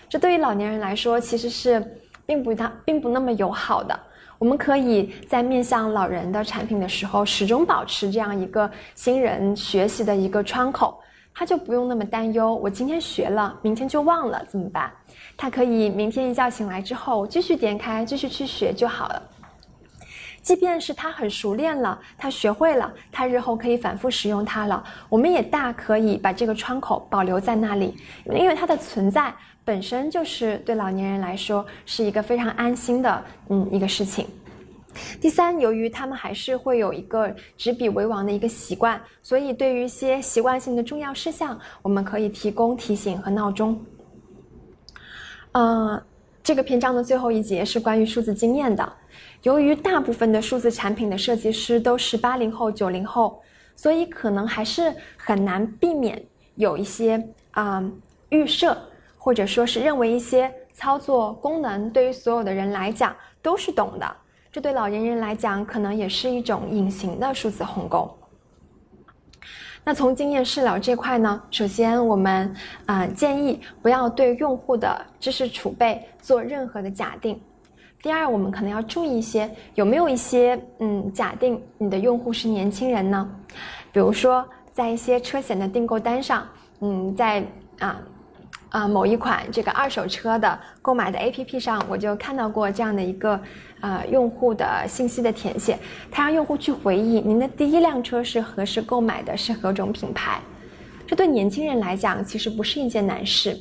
[0.08, 1.82] 这对于老年人来说，其实是
[2.26, 3.98] 并不它并不那么友好的。
[4.38, 11.00] 我们可以在面向老人的产品的时候，始终保持这样一个新人学习的一个窗口。
[11.34, 14.92] 他就不用那么担忧，我今天学了，明天就忘了怎么办？
[15.40, 19.22] 他可以明天一觉醒来之后，继续点开，继续去学就好了。
[20.42, 27.94] 即便是他很熟练了，他学会了，他日后可以反复使用它了，我们也大可以把这个窗口保留在那里，
[28.26, 29.32] 因为它的存在
[29.64, 34.26] 本身就是对老年人来说是一个非常安心的，嗯，一个事情。
[35.20, 43.78] 第三，由于他们还是会有一个执笔为王的一个习惯，所以对于一些习惯性的重要事项，我们可以提供提醒和闹钟。
[45.58, 46.00] 呃，
[46.40, 48.92] 这个篇章的最后一节是关于数字经验的。
[49.42, 53.42] 由于大部分的数字产品的设计师都是八零后、九零后，
[53.74, 57.82] 所以可能还是很难避免有一些啊
[58.28, 58.78] 预设，
[59.16, 64.16] 或者说是认为一些操作功能对于所有的人来讲都是懂的。
[64.52, 68.16] 这对老年人来讲，可能也是一种隐形的数字鸿沟。
[69.88, 77.40] 那从经验试聊这块呢，首先我们啊建议不要对用户的知识储备做任何的假定。
[78.02, 83.34] 第二，我们可能要注意一些，有没有一些嗯假定你的用户是年轻人呢？
[83.90, 86.46] 比如说，在一些车险的订购单上，
[86.80, 87.42] 嗯，在
[87.78, 87.98] 啊
[88.70, 93.40] 啊某一款这个二手车的购买的 APP 上，我就看到过这样的一个
[93.80, 95.78] 呃用户的信息的填写，
[96.10, 100.40] 他让用户去回忆您的第一辆车是何时购买的，是何种品牌。
[101.06, 103.58] 这对年轻人来讲，其实不是一件难事。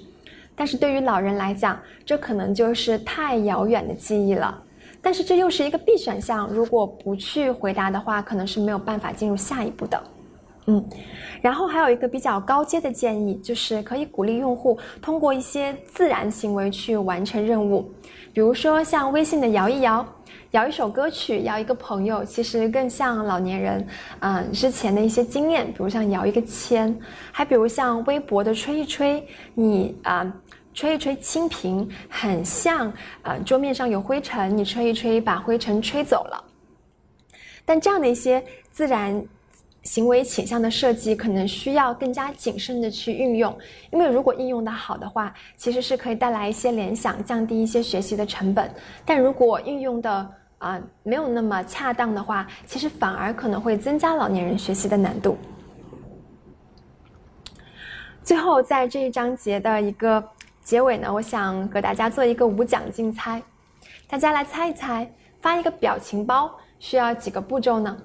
[0.53, 4.61] 但是对于老人来讲，这可能就是太遥远的记忆了。
[5.01, 10.03] 但是这又是一个必选项，如果不去回答的话，可能是没有办法进入下一步的。
[10.67, 10.85] 嗯，
[11.41, 17.91] 然后还有一个比较高阶的建议，就是可以鼓励用户通过一些自然行为去完成任务，
[18.33, 20.05] 比如说像微信的摇一摇、
[20.51, 23.87] 摇一首歌曲、摇一个朋友，其实更像老年人
[24.19, 26.93] 嗯之前的一些经验，比如像摇一个签，
[27.31, 30.31] 还比如像微博的吹一吹，你啊。
[30.73, 32.93] 吹一吹清屏，很像
[33.23, 36.43] 呃桌面上有灰尘，你吹一吹把灰尘吹走了。
[37.65, 39.25] 但这样的一些自然
[39.87, 43.57] 行为倾向的设计，可能需要更加谨慎的去运用，
[43.89, 48.69] 因为如果应用的好的话，其实是可以带来一些联想，降低一些学习的成本。
[49.05, 55.37] 但如果运用的啊没有那么恰当的话，其实反而可能会增加老年人学习的难度。
[58.23, 60.21] 最后，在这一章节的一个。
[60.61, 63.41] 结尾呢，我想和大家做一个无奖竞猜，
[64.05, 65.09] 大家来猜一猜，
[65.39, 67.97] 发一个表情包需要几个步骤呢？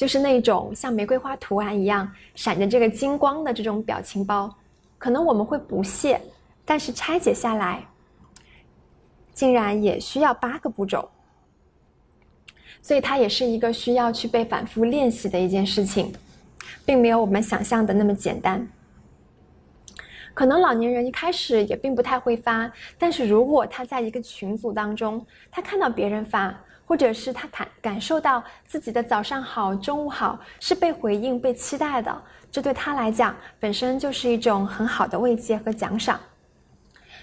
[0.00, 4.50] 就是那种像玫瑰花图案一样闪着这个金光的这种表情包，
[4.96, 6.18] 可能我们会不屑，
[6.64, 7.86] 但是拆解下来，
[9.34, 11.06] 竟然也需要八个步骤，
[12.80, 16.10] 所以它也是一个需要去被反复练习的一件事情，
[16.86, 18.66] 并没有我们想象的那么简单。
[20.32, 26.58] 可能老年人一开始也并不太会发，但是如果他在一个群组当中，他看到别人发，
[26.90, 36.18] 或者是他感感受到自己的早上好、中午好是被回应、被期待的，这对他来讲本身就是一种很好的慰藉和奖赏。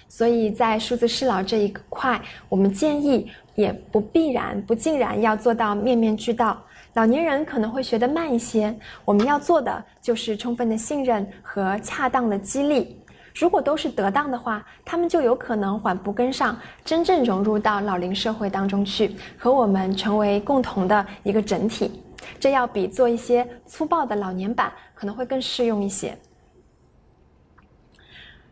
[0.08, 6.58] 所以在数字适老这一块，我们建议也不必然、不尽然要做到面面俱到。
[6.94, 12.97] 老年人可能会学得慢一些，我们要做的就是充分的信任和恰当的激励。
[13.38, 22.02] 如果都是得当的话，他们就有可能缓步跟上，真正融入到老龄社会当中去，和我们成为共同的一个整体。
[22.40, 26.18] 这要比做一些粗暴的老年版可能会更适用一些。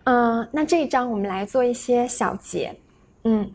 [0.04, 2.72] 嗯，那这一章我们来做一些小结。
[3.24, 3.50] 嗯。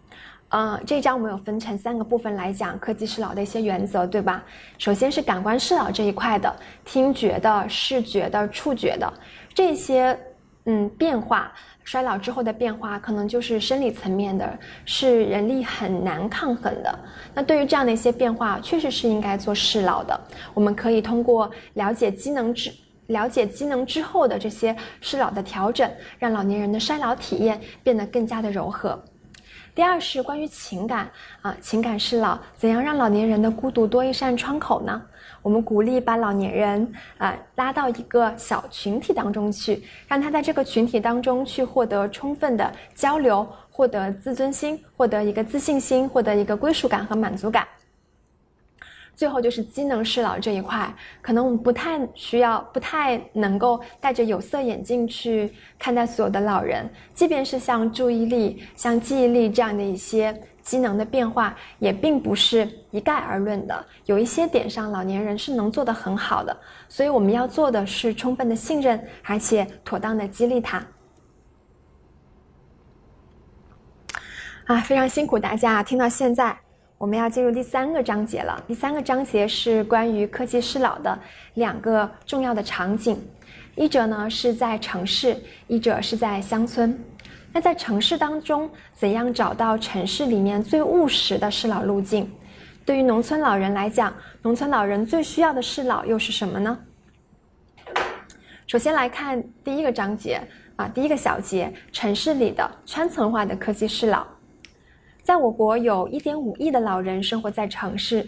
[0.54, 4.44] 嗯，这一章我们有分成三个部分来讲科技适老的一些原则，对吧？
[4.78, 6.54] 首先是感官适老这一块的，
[6.84, 9.14] 听觉的、视觉的、触觉的
[9.54, 10.20] 这些，
[10.66, 11.52] 嗯，变化，
[11.84, 17.00] 衰老之后的变化，可能就是生理层面的，是人力很难抗衡的。
[17.34, 20.20] 那对于这样的一些变化，确实是应该做适老的。
[20.54, 22.72] 我们可以通过了解机能之
[23.08, 25.90] 了解机能之后的这些适老的调整，
[26.20, 29.04] 让老年人的衰老体验变得更加的柔和。
[29.74, 31.10] 第二是关于情感
[31.42, 35.02] 啊，情感是老，怎样让老年人的孤独多一扇窗口呢？
[35.42, 47.68] 我们鼓励把老年人啊拉到一个小群体当中去，让他在这个群体当中去获得充分的交流，获得自尊心，获得一个自信心，获得一个归属感和满足感。
[49.14, 56.90] 最后就是机能适老这一块，可能我们不太需要，不太能够戴着有色眼镜去看待所有的老人。
[57.14, 63.86] 即便是像注意力、像记忆力这样的一些机能的变化，也并不是一概而论的。
[64.06, 66.56] 有一些点上，老年人是能做得很好的。
[66.88, 70.86] 所以我们要做的是充分的信任，而且妥当的激励他。
[74.68, 76.58] 啊，非常辛苦大家听到现在。
[76.98, 78.64] 我们要进入第三个章节了。
[78.68, 81.18] 第三个章节是关于科技适老的
[81.56, 83.20] 两个重要的场景，
[83.76, 85.36] 一者呢是在城市，
[85.66, 86.96] 一者是在乡村。
[87.54, 92.30] 那在城市当中，怎样找到城市里面最务实的适老路径？
[92.86, 96.78] 对于农村老人来讲，农村老人最需要的适老又是什么呢？
[98.68, 100.42] 首先来看第一个章节。
[100.78, 104.26] 啊，第一个小节，城市里的圈层化的科技适老。
[105.22, 108.28] 在我国，有一点五亿的老人生活在城市，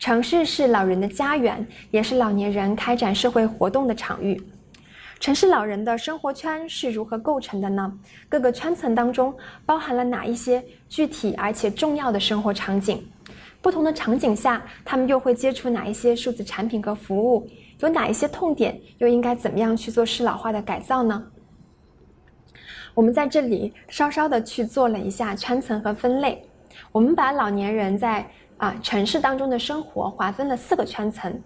[0.00, 4.42] 城市是老人的家园，也是老年人开展社会活动的场域。
[5.22, 7.96] 城市老人的生活圈是如何构成的呢？
[8.28, 9.32] 各个圈层当中
[9.64, 13.00] 包含了哪一些具体而且重要的生活场景？
[13.60, 17.48] 不同的场景下，他们又会接触哪一些数字产品和服务？
[17.78, 18.76] 有哪一些痛点？
[18.98, 21.24] 又应该怎么样去做适老化的改造呢？
[22.92, 26.44] 我们在这里稍稍的去做了一下圈层和分类。
[26.90, 31.40] 我们把老年人在啊城市当中的生活划分了四个圈层。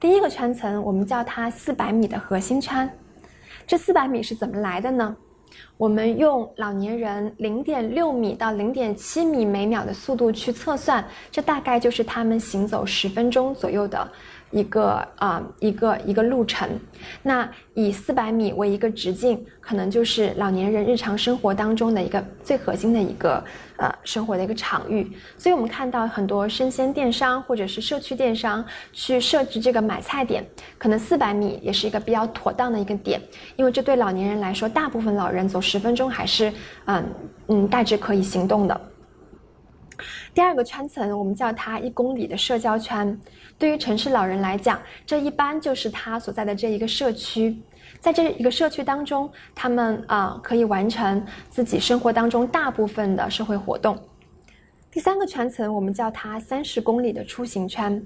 [0.00, 2.92] 第一个圈层，我们叫它四百米的核心圈。
[3.66, 5.16] 这四百米是怎么来的呢？
[5.76, 14.10] 我们用老年人零点六米到零点七米每秒的速度去测算，这大概就是他们行走十分钟左右的。
[14.52, 16.68] 一个啊，一个一个路程，
[17.22, 23.42] 那以四百米为一个直径，可能就是老年人日常生活当中的一个最核心的一个
[23.78, 25.10] 呃生活的一个场域。
[25.38, 30.44] 所以我们看到很多生鲜电商或者是社区电商去设置这个买菜点，
[30.78, 33.20] 可能四百米也是一个比较妥当的一个点，
[33.56, 36.52] 因为这对老年人来说，大部分老人走十分钟还是
[36.84, 37.04] 嗯
[37.48, 38.80] 嗯大致可以行动的。
[40.34, 43.18] 第二个圈层，我们叫它一公里的社交圈。
[43.58, 47.56] 对于城市老人来讲，这一般就是他所在的这一个社区。
[48.00, 53.96] 在这一个社区当中，他们啊可以完成自己生活当中大部分的社会活动。
[54.90, 58.04] 第三个圈层，我们叫它三十公里的出行圈。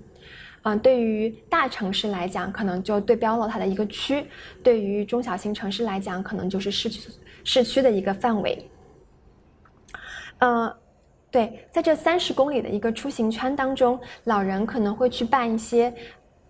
[0.63, 4.23] 嗯，对于大城市来讲，可能就对标了它的一个区；
[4.63, 7.11] 对于中小型城市来讲，可能就是市区
[7.45, 8.71] 市区的一个范围。
[10.39, 10.77] 呃。
[11.37, 15.93] 对，在这三十公里的一个出行圈当中，老人可能会去办一些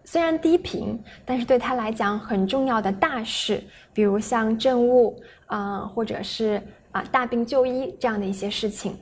[0.05, 3.61] 虽然低频，但是对他来讲很重要的大事，
[3.93, 6.62] 比如像政务啊，或者是
[6.93, 8.97] 啊大病就医这样的一些事情。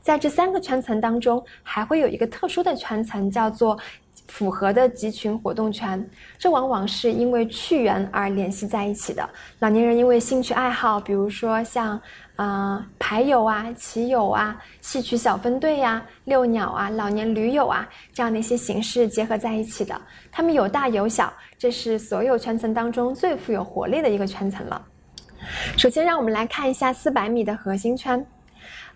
[0.00, 3.78] 在这三个圈层当中，还会有一个特殊的圈层，叫做
[4.28, 6.02] 符合的集群活动圈。
[6.38, 9.28] 这往往是因为去源而联系在一起的。
[9.58, 12.00] 老年人因为兴趣爱好，比如说像。
[12.36, 24.82] 啊，牌友啊，棋友啊，戏曲小分队呀，遛鸟啊，老年驴友啊，这样的一些形式结合在一起的，他们有大有小，这是所有圈层当中最富有活力的一个圈层了。
[25.76, 28.24] 首先，让我们来看一下四百米的核心圈。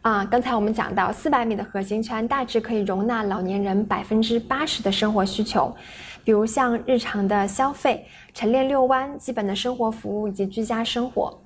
[0.01, 5.75] 啊，刚才我们讲到，四百米的核心圈大致可以容纳老年人百分之八十的生活需求，
[6.25, 11.39] 比如像日常的消费、晨练、遛弯、基本的生活服务以及居家生活。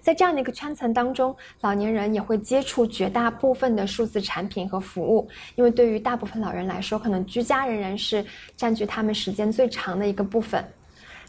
[0.00, 8.24] 在这样的一个圈层当中，老年人也会接触绝大部分的数字产品和服务，因为对于大部分老人来说，可能居家仍然是
[8.56, 10.64] 占据他们时间最长的一个部分。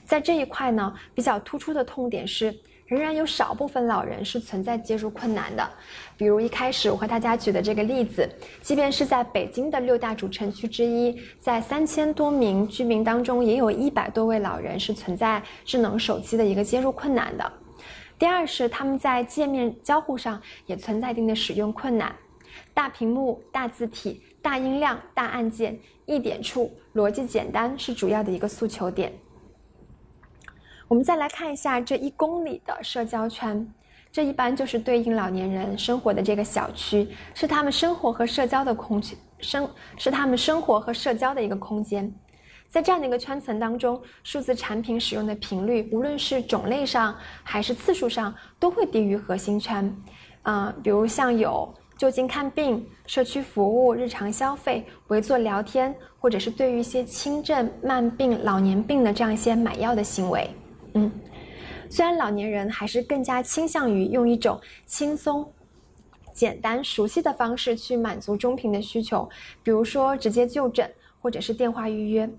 [0.06, 2.52] 在这一块呢，比较突出的痛点是，
[2.88, 5.70] 仍然有少部分老人是存在接入困难的。
[6.18, 8.28] 比如一开始我和大家举的这个例子，
[8.62, 17.52] 即便是在北京的六大主城区之一，在三千多名居民当中，也有一百多位老人是存在智能手机的一个接入困难的。
[18.20, 22.14] 第二是他们在界面交互上也存在一定的使用困难，
[22.74, 29.14] 大屏幕、大字体、大音量、大按键、一点触，逻辑简单是主要的一个诉求点。
[30.90, 33.66] 我们再来看一下这一公里的社交圈，
[34.12, 42.14] 这一般就是对应老年人生活的这个小区，是他们生活和社交的空间，生是他们生活和社交的一个空间。
[42.70, 49.92] 在这样的一个圈层当中，数字产品使用的频率，无论是种类上还是次数上，都会低于核心圈。
[50.44, 51.68] 啊，比如像有
[51.98, 60.50] 就近看病、社区服务、日常消费、围坐聊天，或者是对于一些轻症、慢病、老年病的这样一些买药的行为。
[60.94, 61.12] 嗯，
[61.90, 65.46] 虽然老年人还是更加倾向于用一种轻松、
[66.34, 69.28] 简单、熟悉的方式去满足中频的需求，
[69.64, 70.90] 比如说直接就诊，
[71.20, 72.30] 或者是电话预约。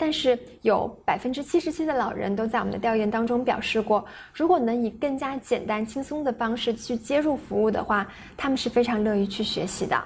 [0.00, 10.02] 但是有百分之七十七的老人都在我们的调研当中表示过，如果能以更加简单轻松的方式去接入服务的话，他们是非常乐于去学习的。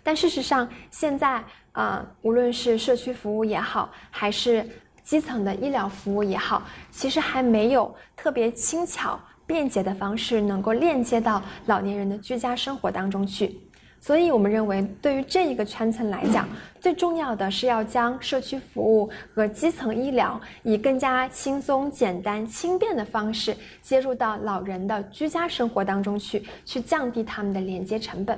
[0.00, 4.64] 但事实上，现在啊，无论是社区服务也好，还是
[5.02, 6.62] 基层的医疗服务也好，
[6.92, 13.58] 其实还没有特别轻巧便捷的方式能够链接到老年人的居家生活当中去。
[14.04, 16.48] 所以，我们认为，对于这一个圈层来讲，
[16.80, 28.36] 最重要的是要将社区服务和基层医疗以更加轻松、简单、轻便的方式接入到老人的居家生活当中去，去降低他们的连接成本。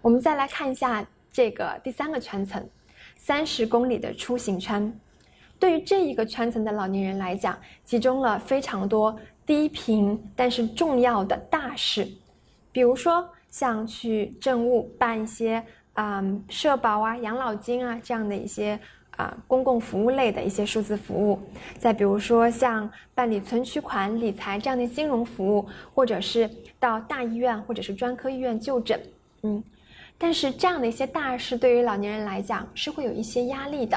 [0.00, 2.66] 我们再来看一下这个第三个圈层，
[3.14, 4.90] 三十公里的出行圈。
[5.58, 9.14] 对于这一个圈层的老年人来讲，集中了非常多
[9.44, 12.08] 低频但是重要的大事，
[12.72, 18.76] 比如说像去政务办一些嗯社保啊、养老金啊这样的一些。
[19.16, 21.38] 啊，公共服务类的一些数字服务，
[21.78, 26.50] 再比如说像办理存取款、理财这样的金融服务，或者是
[26.80, 29.00] 到大医院或者是专科医院就诊，
[29.44, 29.62] 嗯，
[30.18, 33.96] 但是这样的一些大事对于老年人来讲是会有一些压力的。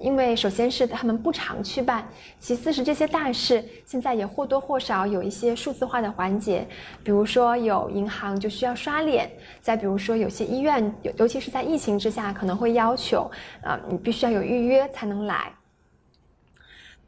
[0.00, 6.66] 因为首先是他们不常去办，其次是这些大事现在也或多或少有一些数字化的环节，
[7.04, 9.30] 比如说有银行就需要刷脸，
[9.60, 13.30] 再比如说有些医院，尤尤其是在疫情之下，可能会要求，
[13.62, 15.52] 啊，你必须要有预约才能来。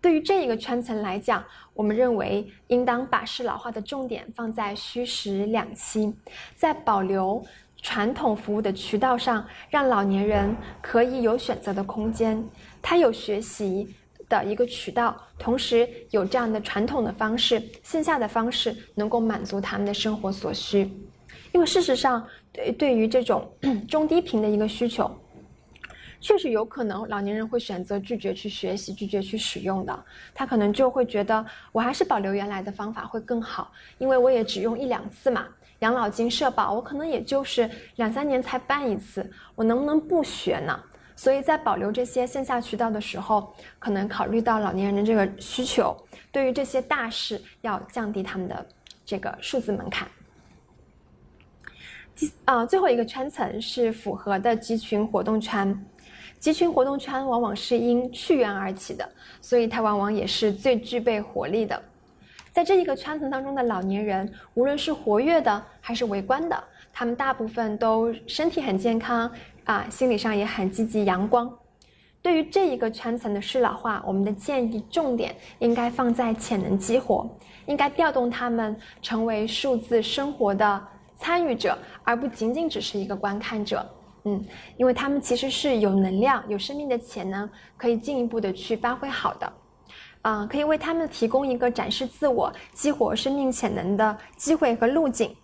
[0.01, 6.15] 对于这一个圈层来讲，我们认为应当把适老化的重点放在虚实两期，
[6.55, 7.43] 在保留。
[7.85, 12.41] 传统服务的渠道上，让老年人可以有选择的空间，
[12.83, 13.89] 他有学习
[14.29, 20.91] 的一个渠道，同时有这样的传统的方式、线下的方式，能够满足他们的生活所需。
[21.53, 23.51] 因为事实上，对对于这种
[23.87, 25.11] 中低频的一个需求，
[26.19, 30.05] 确实有可能老年人会选择拒绝去学习、拒绝去使用的。
[30.35, 35.47] 他可能就会觉得，我还是保留原来的方法会更好，因为我也只用一两次嘛。
[35.81, 40.81] 养老金、社保，我可能也就是两三年才办一次，我能不能不学呢？
[41.23, 45.97] 所以在保留这些线下渠道的时候，可能考虑到老年人的这个需求，
[46.33, 48.67] 对于这些大事要降低他们的
[49.07, 50.09] 这个数字门槛。
[52.17, 55.87] 第啊，最后一个圈层是符合的集群活动圈，
[56.41, 59.09] 集群活动圈往往是因去源而起的，
[59.41, 61.81] 所以它往往也是最具备活力的。
[62.51, 69.31] 在这一个圈层当中的老年人，无论是活跃的还是围观的，他们大部分都身体很健康
[69.65, 71.51] 啊，心理上也很积极阳光。
[72.21, 77.29] 对于这一个圈层的适老化，我们的建议重点应该放在潜能激活，
[77.67, 80.83] 应该调动他们成为数字生活的
[81.17, 83.85] 参与者，而不仅仅只是一个观看者。
[84.25, 84.41] 嗯，
[84.77, 89.53] 因为他们其实是有能量、有生命的潜能，可以进一步的去发挥好的。
[90.23, 95.35] 啊，可以为他们提供一个展示自我、激活生命潜能的机会和路径。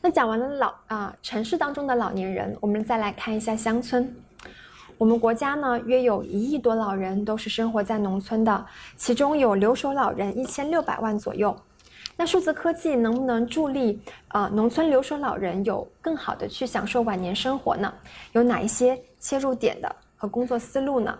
[0.00, 4.14] 那讲完了老啊城市当中的老年人，我们再来看一下乡村。
[4.98, 8.66] 我们国家呢，约有一亿多老人都是生活在农村的，
[8.96, 11.54] 其中有留守老人一千六百万左右。
[12.16, 17.92] 那数字科技能不能助力啊农村留守老人有更好的去享受晚年生活呢？
[18.32, 21.18] 有哪一些切入点的和工作思路呢？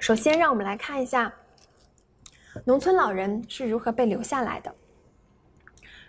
[0.00, 1.30] 首先，让我们来看一下
[2.64, 4.74] 农村老人是如何被留下来的。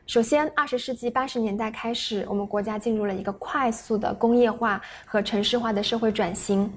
[0.10, 6.68] 首先，二十世纪八十年代开始，我们国家进入了一个快速的工业化和城市化的社会转型，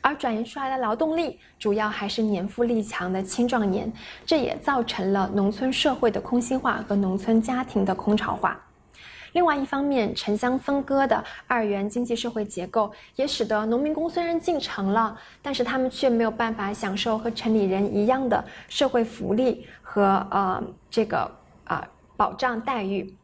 [0.00, 3.92] 而转移出来的劳动力主要还是年富力强的青壮年，
[4.24, 8.56] 这也造成了农村社会的空心化和农村家庭的空巢化。
[9.32, 21.28] 另外一方面，城乡分割的二元经济社会结构，也使得农民工虽然进城了，但是他们却没有办法享受和城里人一样的社会福利和呃这个
[22.16, 23.14] 保障待遇，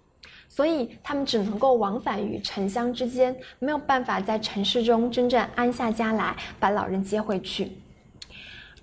[0.49, 7.72] 所以他们只能够往返于城乡之间，没有办法在城市中真正安下家来，把老人接回去。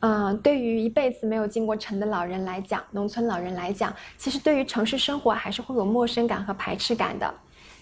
[0.01, 7.33] 嗯，对于一辈子没有进过城的老人来讲，农村老人来讲，其实对于城市生活还是会有陌生感和排斥感的，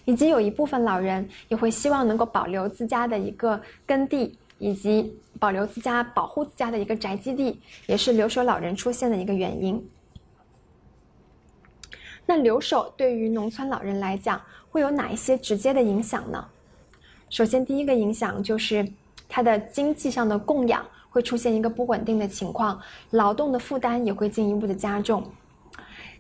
[0.03, 9.87] 以及有一部分老人也会希望能够保留自家的一个耕地，以及保留自家、保护自家的一个宅基地，也是留守老人出现的一个原因。
[12.27, 16.45] 那留守对于农村老人来讲，会有哪一些直接的影响呢？
[17.31, 18.87] 首先，第一个影响就是
[19.27, 20.85] 他的经济上的供养。
[21.09, 25.23] 会出现一个不稳定的情况，劳动的负担也会进一步的加重。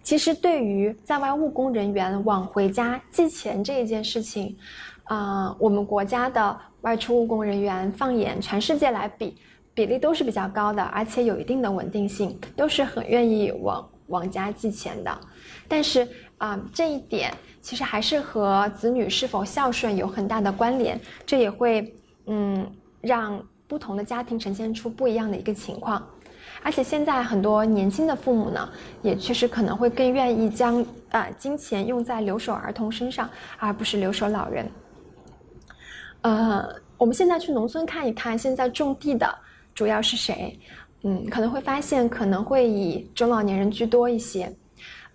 [0.01, 4.57] 其实，对于在外务工人员往回家寄钱这一件事情，
[5.03, 9.37] 啊，我们国家的外出务工人员，放眼全世界来比，
[9.71, 15.15] 比例都是比较高的，而且有一定的稳定性，都是很愿意往往家寄钱的。
[15.67, 16.07] 但是
[16.37, 21.93] 啊，这一点其实还是和子女是否孝顺有很大的关联，这也会
[22.25, 22.69] 嗯
[23.01, 23.41] 让。
[23.69, 26.01] 不同的家庭呈现出不一样的一个情况，
[26.63, 28.69] 而且现在很多年轻的父母呢，
[29.01, 34.71] 也确实可能会更愿意将呃金钱用在留守儿童身上，而不是留守老人。
[36.21, 36.65] 呃，
[36.97, 39.37] 我们现在去农村看一看，现在种地的
[39.75, 40.57] 主要是谁？
[41.03, 44.49] 嗯，可能会发现可能会以中老年人居多一些。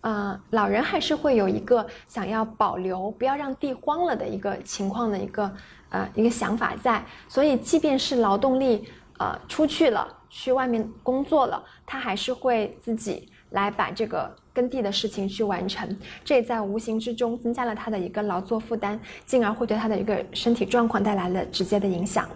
[0.02, 5.52] 呃，老人还是会有一个想要保留、不要让地荒了的一个情况的一个
[5.90, 7.04] 呃一个想法在。
[7.28, 8.86] 所以，即便是劳动力
[9.18, 15.96] 呃出去了，去外面工作了，他还是会自己来把这个耕地的事情去完成。
[16.24, 22.28] 这也在无形之中增加了他的一个劳作负担，进而会对他的一个身体状况带来了直接的影响。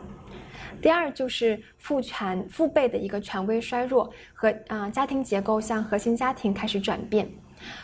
[0.80, 7.28] 第二就是父权父辈的一个权威衰弱和啊家庭结构向核心家庭开始转变。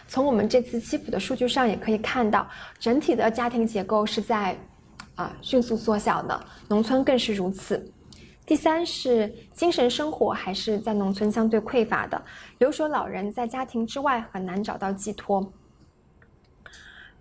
[0.06, 2.48] 从我们这次七普的数据上也可以看到，
[2.78, 4.56] 整体的家庭结构是在
[5.14, 7.90] 啊迅速缩小的，农村更是如此。
[8.44, 12.22] 第三是精神生活还是在农村相对匮乏的，
[12.58, 15.52] 留守老人在家庭之外很难找到寄托。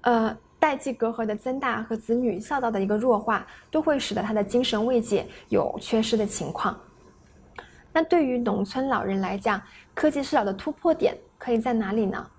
[0.02, 0.38] 呃。
[0.62, 6.80] 代际隔阂的增大和子女孝道的一个弱化，都会使得他的精神慰藉有缺失的情况。
[7.92, 9.60] 那对于农村老人来讲，
[9.96, 12.30] 科技视角的突破点可以在哪里呢？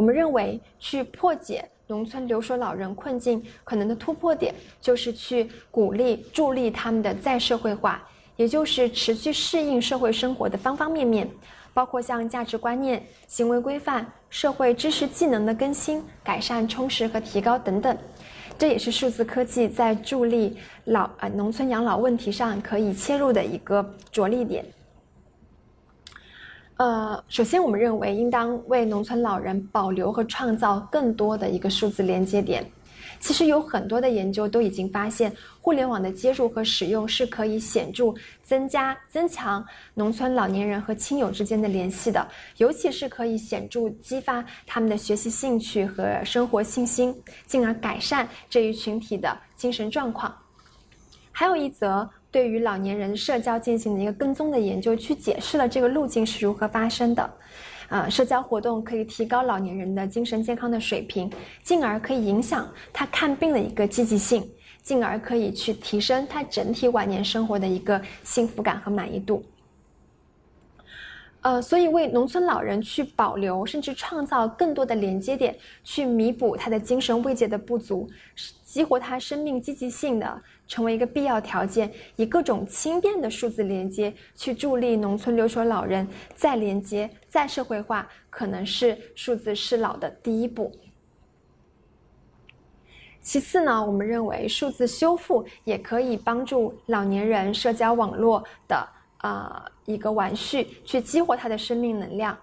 [0.00, 8.02] 我们认为，去破解农村留守老人困境可能的突破点，就是去鼓励助力他们的再社会化，
[8.36, 11.28] 也就是持续适应社会生活的方方面面。
[11.74, 17.94] 包括像价值观念、行为规范、社会知识技能的更新、改善、充实和提高等等，
[18.56, 24.64] 这也是数字科技在助力老呃农村养老问题上可以切入的一个着力点。
[26.80, 32.64] 呃，首先我们认为应当为农村老人保留和创造更多的一个数字连接点。
[33.18, 39.62] 其实有很多的研究都已经发现，互联网的接入和使用是可以显著增加、增强
[39.92, 42.26] 农村老年人和亲友之间的联系的，
[42.56, 47.14] 尤其是可以显著激发他们的学习兴趣和生活信心，
[47.46, 50.34] 进而改善这一群体的精神状况。
[51.30, 57.30] 还有一则对于老年人社交进行的一个跟踪的研究，去解释了这个路径是如何发生的。
[57.88, 61.28] 啊，社交活动可以提高老年人的精神健康的水平，
[61.64, 64.48] 进而可以影响他看病的一个积极性，
[64.80, 69.44] 进而可以去提升他整体晚年生活的一个幸福感和满意度。
[71.40, 78.08] 呃，所以为农村老人去保留甚至创造更多的连接点，去弥补他的精神慰藉的不足，
[78.70, 81.92] 激活他生命积极性的，成为一个必要条件。
[82.14, 86.06] 以各种轻便的数字连接去助力农村留守老人
[86.36, 90.70] 再连接、再社会化，可能是数字适老的第一步。
[93.20, 98.88] 其次呢，我们认为数字修复也可以帮助老年人社交网络的。
[99.16, 102.38] 啊，一个玩序去激活他的生命能量。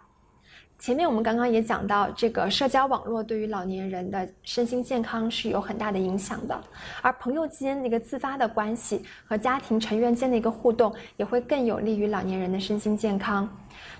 [0.80, 6.60] 前面我们刚刚也讲到，这个社交网络对于老年人的身心健康是有很大的影响的，
[7.02, 13.50] 而朋友间的一个自发的关系和家庭成员间的一个互动，也会更有利于老年人的身心健康。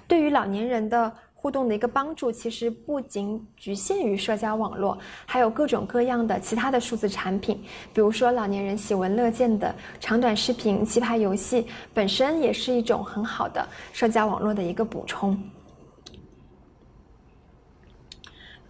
[0.08, 1.12] 对于老年人的。
[1.40, 7.64] 互动的一个帮助，其实不仅局限于社交网络，还有各种各样的其他的数字产品，
[7.94, 15.40] 比如说老年人喜闻乐见的长短视频、棋牌游戏，本身也是一种很好的社交网络的一个补充。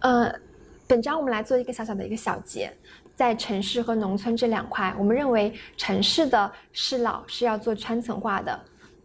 [0.00, 0.32] 呃，
[0.86, 2.72] 本章我们来做一个小小的一个小结，
[3.16, 8.60] 在城市和农村这两块，我们认为城市的适老是要做圈层化的。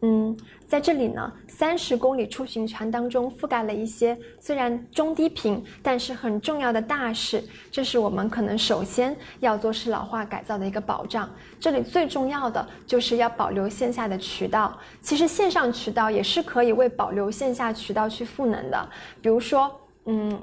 [0.06, 0.38] 嗯，
[0.68, 7.42] 在这里呢，三十公里出行权当中覆盖了一些虽然中低频，但是很重要的大事。
[7.72, 11.30] 这是我们可能首先要做适老化改造的一个保障。
[11.58, 14.78] 这里最重要的就是要保留线下的渠道。
[15.02, 18.90] 其实线上渠道也是可以为保留线下渠道去赋能的。
[19.22, 19.72] 比如说，
[20.06, 20.38] 嗯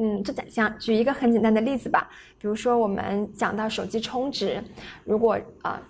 [0.00, 2.10] 嗯，就讲讲举一个很简单的例子吧。
[2.40, 4.60] 比如说我们讲到手机充值，
[5.04, 5.80] 如果啊。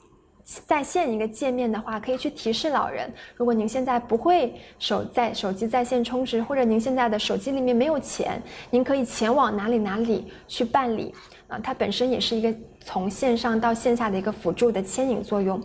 [0.67, 11.15] 在线一个界面的话，可以去提示老人，如果您现在不会手在手机在线充值，或者您现在的手机里面没有钱，您可以前往哪里哪里去办理
[11.47, 11.57] 啊？
[11.63, 15.63] 它本身也是一个从线上到线下的一个辅助的牵引作用。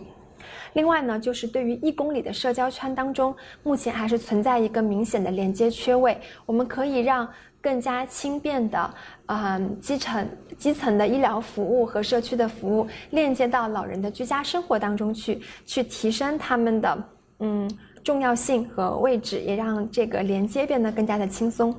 [0.74, 3.34] 另外呢，就是对于一公里的社交圈当中，
[3.64, 7.28] 目前还是存在一个明显的连接缺位，我们可以让。
[7.66, 8.94] 更加轻便的，
[9.26, 10.24] 嗯，基层
[10.56, 16.96] 基层的医疗服务和社区的服务链接到老人的居家生活当中去，去提升他们的
[17.40, 17.68] 嗯
[18.04, 21.74] 重要性和位置，也让这个连接变得更加的轻松。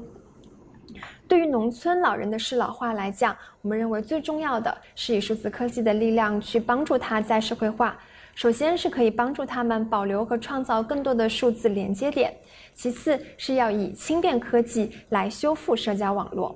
[1.26, 7.98] 对于农村老人的适老化来讲，我们认为最重要的是以数字科技的力量去帮助他在社会化。
[8.38, 12.32] 首先是可以帮助他们保留和创造更多的数字连接点，
[12.76, 16.56] 其次是要以轻便科技来修复社交网络。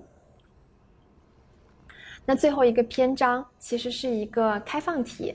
[2.23, 5.33] 那最后一个篇章其实是一个开放题，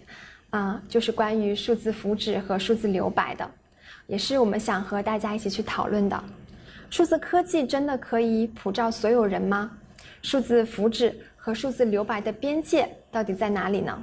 [0.50, 3.50] 啊，就是关于数字福祉和数字留白的，
[4.06, 6.24] 也是我们想和大家一起去讨论的。
[6.90, 9.76] 数字科技真的可以普照所有人吗？
[10.22, 14.00] 数字福祉和数字留白的边界到底在哪里呢？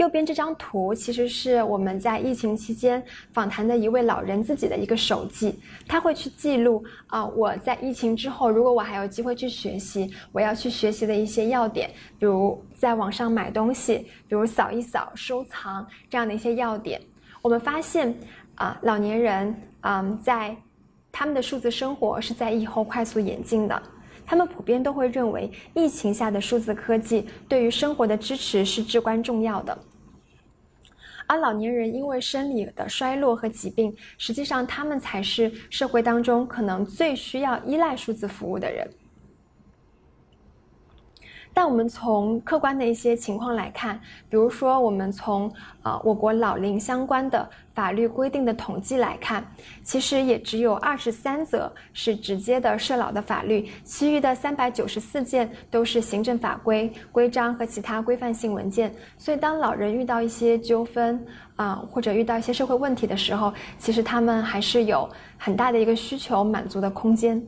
[0.00, 16.98] 右边这张图其实是我们在疫情期间访谈的一位老人自己的一个手记，他会去记录啊，我在疫情之后，如果我还有机会去学习，我要去学习的一些要点，比如在网上买东西，比如扫一扫、收藏这样的一些要点。
[17.42, 18.18] 我们发现
[18.54, 20.56] 啊，老年人啊，在
[21.12, 23.82] 他们的数字生活是在疫后快速演进的。
[24.24, 29.76] 他们普遍都会认为，疫情下的数字科技对于生活的支持是至关重要的。
[31.30, 38.84] 而老年人因为生理的衰落和疾病，实际上他们才是社会当中可能最需要依赖数字服务的人。
[41.52, 49.44] 但我们从客观的一些情况来看，比如说我们从呃我国老龄相关的法律规定的统计来看，
[49.82, 58.94] 其实也只有二十三则是直接的涉老的法律，其余的三百九十四件都是行政法规、规章和其他规范性文件。
[59.18, 61.22] 所以，当老人遇到一些纠纷
[61.56, 67.42] 啊，或者遇到一些社会问题的时候，其实他们还是有很大的一个需求满足的空间。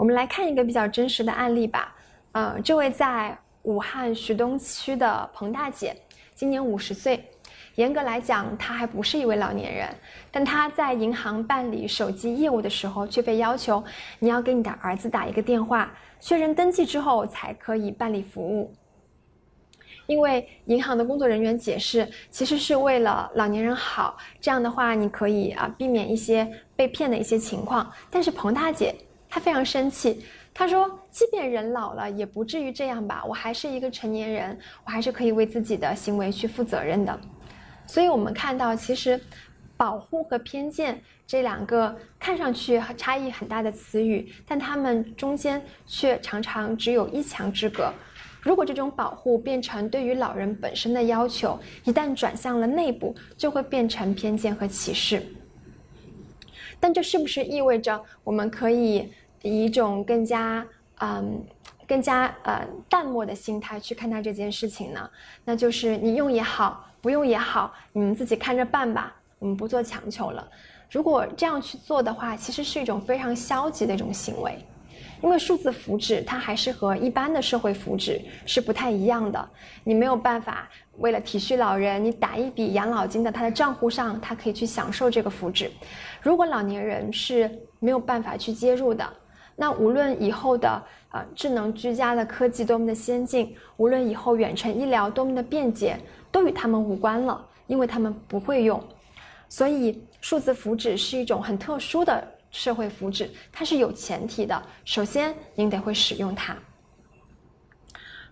[0.00, 1.94] 我们来看一个比较真实的案例吧。
[2.32, 5.94] 呃，这位在武汉徐东区的彭大姐，
[6.34, 7.22] 今年五十岁。
[7.74, 9.86] 严格来讲，她还不是一位老年人，
[10.30, 13.84] 但她在银行办理手机业务的时候，却被要求
[14.18, 18.72] 你要给你的儿子打一个电话，确认登记之后才可以办理服务。
[20.06, 27.92] 因为银行的工作人员解释，其实是为了老年人好，这样的话你可以啊避免一些被骗的一些情况。
[28.10, 28.94] 但是彭大姐。
[29.30, 33.24] 他非常生气，他说：“即便人老了，也不至于这样吧？
[33.24, 37.20] 我还是一个成年人，我还是可以为自己的行为去负责任的。”
[37.86, 39.18] 所以，我们看到，其实
[39.76, 47.92] “保护”和“偏见”这两个看上去差异很大的词语，但它们中间却常常只有一墙之隔。
[48.40, 55.22] 如果这种保护变成对于老人本身的要求，一旦转向了内部，就会变成偏见和歧视。
[56.82, 59.12] 但这是不是意味着我们可以
[59.42, 60.66] 以一种更加
[61.02, 61.42] 嗯、
[61.88, 65.10] 更加呃淡漠的心态去看待这件事情呢？
[65.44, 70.46] 那就是你用也好，不用也好，你们自己看着办吧，我们不做强求了。
[70.90, 74.58] 如果这样去做的话，其实是一种非常消极的一种行为。
[75.22, 79.50] 因为数字福祉它还是和一般的社会福祉是不太一样的，
[79.84, 80.68] 你没有办法
[80.98, 85.70] 为了体恤老人，你打一笔养老金的他的账户上，他可以去享受这个福祉。
[86.20, 89.10] 如果老年人是没有办法去接入的，
[89.60, 90.82] 那无论以后的
[91.12, 96.00] 呃智能居家的科技多么的先进，无论以后远程医疗多么的便捷，
[96.32, 98.82] 都与他们无关了，因为他们不会用。
[99.50, 102.26] 所以数字福祉是一种很特殊的。
[102.50, 104.60] 社会福祉，它是有前提的。
[104.86, 106.56] 首先，您得会使用它。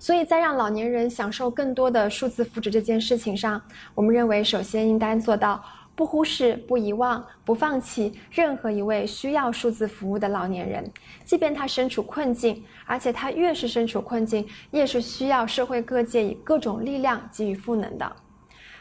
[0.00, 3.60] 所以在让老年人享受更多的数字福祉这件事情上，
[3.94, 5.62] 我们认为，首先应该做到
[5.98, 10.88] 不忽视、不遗忘、不放弃任何一位需要数字服务的老年人，
[11.24, 18.16] 即便他身处困境，而且他越是身处困境，越是需要社会各界以各种力量给予赋能的。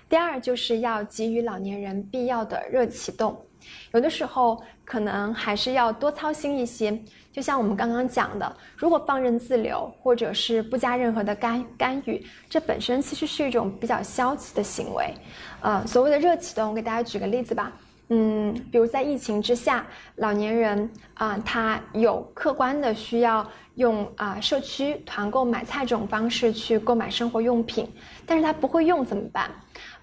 [0.07, 3.46] 第二，就是要给予老年人必要的热启动。
[3.93, 6.97] 有的时候可能还是要多操心一些，
[7.31, 15.13] 就像我们刚刚讲的，如果放任自流，或者是不加任何的干干预，这本身其实是一种比较消极的行为。
[15.61, 17.71] 呃，所谓的热启动，我给大家举个例子吧。
[18.09, 23.45] 嗯，比如在疫情之下，老年人啊，他有客观的需要
[23.75, 27.85] 用啊社区团购买菜这种方式去购买生活用品，
[28.25, 29.51] 但是他不会用怎么办？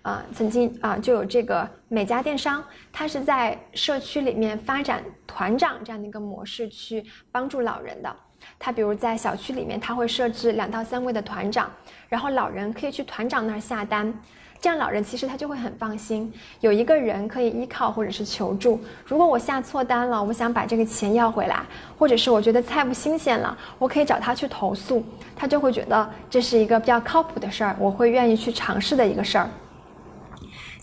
[0.04, 7.02] 啊，曾经啊就有这个每家电商，它是在社区里面发展团长这样的一个模式去
[7.32, 8.14] 帮助老人的。
[8.58, 11.70] 他比如在小区里面，他会设置两到三位的团长，
[12.06, 14.12] 然后老人可以去团长那儿下单，
[14.60, 16.30] 这样老人其实他就会很放心，
[16.60, 18.78] 有一个人可以依靠或者是求助。
[19.06, 21.64] 如果我下错单了，我想把这个钱要回来，
[21.96, 25.02] 或者是我觉得菜不新鲜了，我可以找他去投诉，
[25.34, 29.48] 他就会觉得这是一个比较靠谱的事儿，我会愿意去尝试的一个事儿。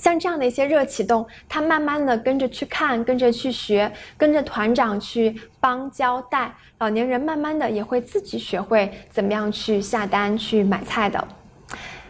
[0.02, 11.28] 像这样的一些热启动，他慢慢的跟着去看，跟着去学，跟着团长去帮交代，老年人慢慢的也会自己学会怎么样去下单去买菜的。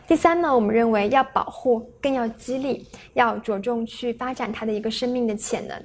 [0.08, 5.78] 第三呢，我们认为要保护，更要激励，要着重去发展他的一个生命的潜能。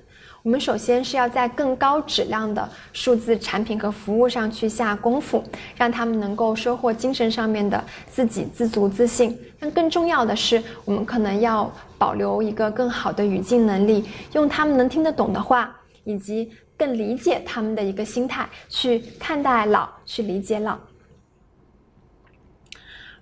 [0.47, 5.43] 我们首先是要在更高质量的数字产品和服务上去下功夫，
[5.75, 9.37] 让他们能够收获精神上面的自给自足自信。
[9.59, 11.69] 但更重要的是，我们可能要
[11.99, 15.75] 保留一个更好的语境能力，用他们能听得懂的话，
[16.05, 20.79] 以及更理解他们的一个心态去看待老，去理解老。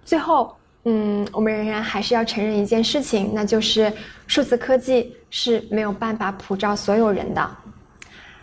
[0.05, 0.55] 最后。
[0.87, 3.91] 嗯，我们仍然还是要承认一件事情，那就是
[4.27, 7.51] 数字科技是没有办法普照所有人的，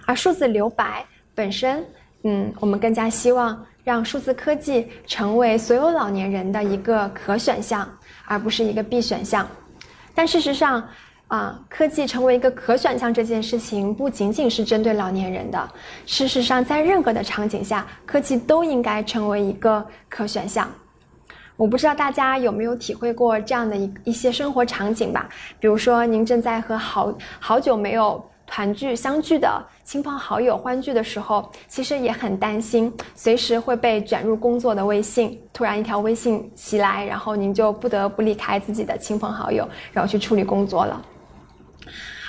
[0.05, 1.81] 而数字留白本身，
[2.23, 7.89] 嗯，我们更加希望让数字科技成为所有老年人的一个可选项，
[8.25, 9.47] 而不是一个必选项。
[10.13, 10.85] 但事实上，
[11.29, 15.71] 啊，科技成为一个可选项这件事情不仅仅是针对老年人的，
[16.05, 20.69] 事实上，在任何的场景下，科技都应该成为一个可选项。
[21.57, 25.29] 我不知道大家有没有体会过这样的一一些生活场景吧？
[25.59, 35.39] 比如说，您正在和好好久没有团聚相聚的亲朋好友欢聚的时候，其实也很担心，随时会被卷入工作的微信。
[35.53, 41.01] 突然一条微信袭来，然后您就不得不离开自己的亲朋好友，然后去处理工作了。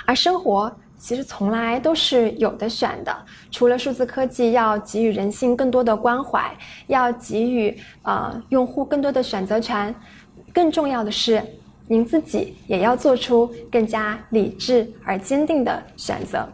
[0.05, 0.71] 而生活。
[1.03, 3.13] 其实从来都是有的选的，
[3.51, 6.49] 除了数字科技要给予人性更多的关怀，
[6.87, 9.93] 要给予呃用户更多的选择权，
[10.53, 11.43] 更重要的是，
[11.89, 16.47] 您自己也要做出更加理智而坚定的选择。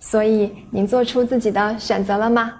[0.00, 2.54] 所以，您做出自己的选择了吗？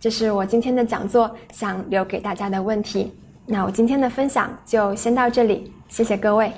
[0.00, 3.12] 这是我今天的讲座想留给大家的问题。
[3.44, 6.50] 那我今天的分享就先到这里，谢谢各位。